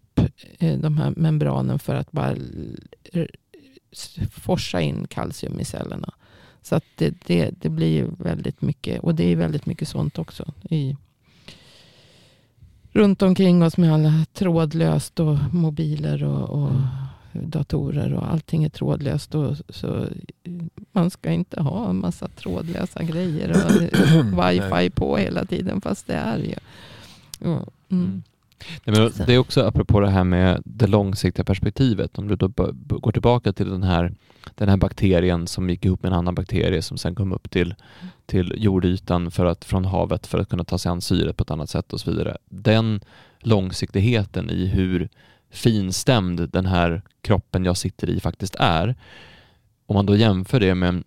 [0.59, 2.35] eh, de här membranen för att bara
[4.31, 6.13] forsa in kalcium i cellerna.
[6.61, 10.53] Så att det, det, det blir väldigt mycket, och det är väldigt mycket sånt också.
[10.69, 10.95] I,
[12.91, 16.71] runt omkring oss med alla trådlöst och mobiler och, och
[17.31, 19.35] datorer och allting är trådlöst.
[19.35, 20.07] Och, så
[20.91, 23.71] man ska inte ha en massa trådlösa grejer och
[24.49, 26.55] wifi på hela tiden fast det är ju.
[27.39, 28.23] Ja, mm.
[28.85, 32.17] Nej, det är också apropå det här med det långsiktiga perspektivet.
[32.17, 32.47] Om du då
[32.77, 34.13] går tillbaka till den här,
[34.55, 37.75] den här bakterien som gick ihop med en annan bakterie som sen kom upp till,
[38.25, 41.51] till jordytan för att, från havet för att kunna ta sig an syret på ett
[41.51, 42.37] annat sätt och så vidare.
[42.49, 43.01] Den
[43.39, 45.09] långsiktigheten i hur
[45.51, 48.95] finstämd den här kroppen jag sitter i faktiskt är.
[49.85, 51.03] Om man då jämför det med,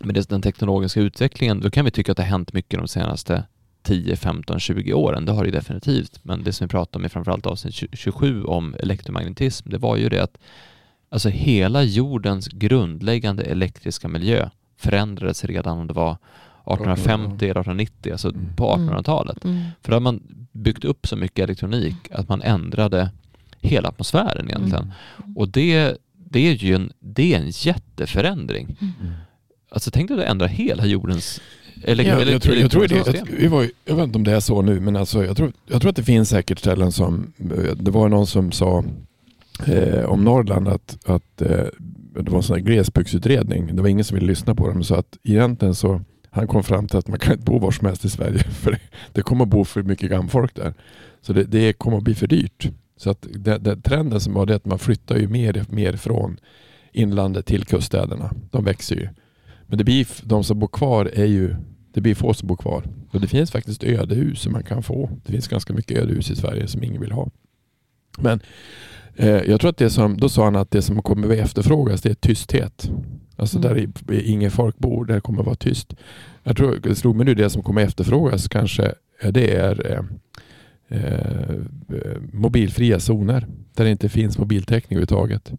[0.00, 3.44] med den teknologiska utvecklingen, då kan vi tycka att det har hänt mycket de senaste
[3.82, 5.24] 10, 15, 20 åren.
[5.24, 6.20] Det har det ju definitivt.
[6.22, 9.96] Men det som vi pratar om i framförallt avsnitt 20 27 om elektromagnetism, det var
[9.96, 10.38] ju det att
[11.08, 18.28] alltså hela jordens grundläggande elektriska miljö förändrades redan om det var 1850 eller 1890, alltså
[18.28, 18.56] Mm.
[18.56, 19.44] på 1800-talet.
[19.44, 19.62] Mm.
[19.80, 23.10] För då har man byggt upp så mycket elektronik att man ändrade
[23.60, 24.92] hela atmosfären egentligen.
[25.36, 28.76] Och det, det är ju en, det är en jätteförändring.
[28.80, 29.12] Mm.
[29.70, 31.40] Alltså tänk dig att ändra hela jordens
[31.84, 34.32] ele- Ja, ele- jag, tror, jag, tror det, jag, var, jag vet inte om det
[34.32, 37.32] är så nu, men alltså, jag, tror, jag tror att det finns säkert ställen som...
[37.76, 38.84] Det var någon som sa
[39.66, 41.64] eh, om Norrland att, att eh,
[42.14, 43.76] det var en sån här glesbygdsutredning.
[43.76, 44.84] Det var ingen som ville lyssna på dem.
[44.84, 46.00] Så att egentligen så
[46.30, 48.38] han kom fram till att man kan inte bo var som helst i Sverige.
[48.50, 48.78] För det,
[49.12, 50.74] det kommer att bo för mycket gamfolk där.
[51.20, 52.70] Så det, det kommer att bli för dyrt.
[52.96, 56.36] Så att det, det, trenden som var det att man flyttar ju mer, mer från
[56.92, 58.30] inlandet till kuststäderna.
[58.50, 59.08] De växer ju.
[59.66, 61.56] Men det blir, de som bor kvar är ju,
[61.92, 62.84] det blir få som bor kvar.
[63.10, 65.10] Och det finns faktiskt ödehus som man kan få.
[65.24, 67.28] Det finns ganska mycket ödehus i Sverige som ingen vill ha.
[68.18, 68.40] Men
[69.16, 72.02] eh, jag tror att det som, då sa han att det som kommer att efterfrågas
[72.02, 72.90] det är tysthet.
[73.36, 73.92] Alltså Mm.
[74.08, 75.94] där inget folk bor, där kommer att vara tyst.
[76.42, 78.94] Jag tror, det slog mig nu det som kommer att efterfrågas kanske,
[79.30, 80.04] det är eh,
[81.00, 81.56] eh,
[82.32, 83.46] mobilfria zoner.
[83.74, 85.52] Där det inte finns mobiltäckning överhuvudtaget.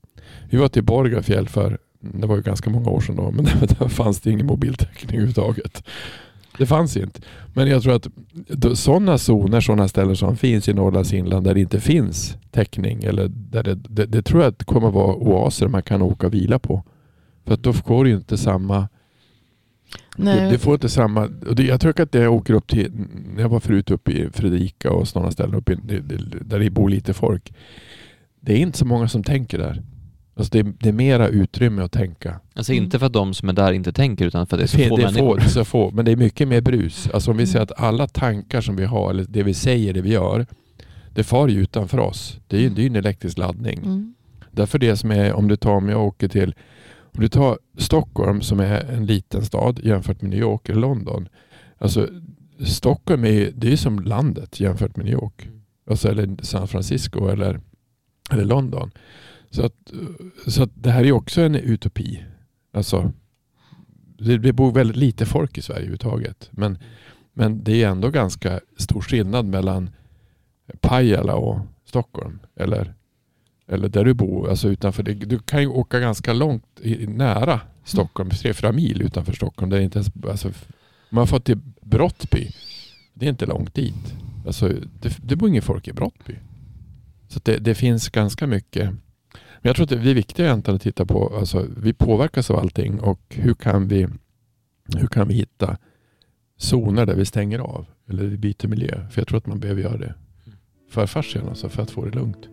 [0.50, 1.78] Vi var till Borgafjäll för,
[2.14, 3.46] det var ju ganska många år sedan då, men
[3.80, 5.84] där fanns det ingen mobiltäckning överhuvudtaget.
[6.58, 7.22] Det fanns inte.
[7.54, 8.08] Men jag tror att
[8.78, 13.28] sådana zoner, sådana ställen som finns i Norrlands inland där det inte finns täckning, eller
[13.28, 16.34] där det, det, det tror jag att kommer att vara oaser man kan åka och
[16.34, 16.84] vila på.
[17.46, 18.88] För då får du ju inte samma
[20.18, 21.22] Nej, du, du får inte samma...
[21.48, 22.92] Och det, jag tror att det jag åker upp till...
[23.36, 26.60] När jag var förut uppe i Fredrika och sådana ställen uppe i, det- det- där
[26.60, 27.54] det bor lite folk.
[28.40, 29.82] Det är inte så många som tänker där.
[30.36, 32.40] Alltså det, är- det är mera utrymme att tänka.
[32.56, 32.84] Alltså Mm.
[32.84, 34.78] inte för att de som är där inte tänker utan för att det är så
[34.78, 35.40] fin- få det är människor.
[35.40, 37.10] få, så få, men det är mycket mer brus.
[37.14, 37.52] Alltså om vi Mm.
[37.52, 40.46] säger att alla tankar som vi har, eller det vi säger, det vi gör,
[41.14, 42.40] det far ju utanför oss.
[42.48, 43.78] Det är ju det är ju en elektrisk laddning.
[43.80, 44.14] Mm.
[44.52, 46.56] Därför det som är, om du tar, om jag åker till,
[47.02, 51.28] om du tar Stockholm som är en liten stad jämfört med New York eller London.
[51.78, 52.08] Alltså
[52.66, 55.48] Stockholm är ju, det är som landet jämfört med New York.
[55.90, 57.60] Alltså, eller San Francisco eller,
[58.32, 58.92] eller London.
[59.54, 59.94] Så, att,
[60.48, 62.24] så att det här är också en utopi.
[62.72, 63.12] Alltså,
[64.18, 66.50] det, det bor väldigt lite folk i Sverige överhuvudtaget.
[66.52, 66.78] Men,
[67.34, 69.90] men det är ändå ganska stor skillnad mellan
[70.82, 72.40] Pajala och Stockholm.
[72.56, 72.94] Eller,
[73.68, 74.50] eller där du bor.
[74.50, 75.14] Alltså utanför det.
[75.14, 76.66] Du kan ju åka ganska långt
[77.08, 78.30] nära Stockholm.
[78.30, 79.70] Tre, fyra mil utanför Stockholm.
[79.70, 80.52] Det inte ens, alltså,
[81.10, 82.52] man fått till Brottby.
[83.14, 84.14] Det är inte långt dit.
[84.46, 84.70] Alltså,
[85.02, 86.36] det, det bor ingen folk i Brottby.
[87.28, 88.90] Så det, det finns ganska mycket.
[89.64, 92.60] Men jag tror att det är viktigt egentligen att titta på, alltså, vi påverkas av
[92.60, 94.08] allting och hur kan vi,
[94.96, 95.78] hur kan vi hitta
[96.58, 99.10] zoner där vi stänger av eller vi byter miljö.
[99.10, 100.14] För jag tror att man behöver göra det
[100.90, 102.48] för fascian, alltså för att få det lugnt.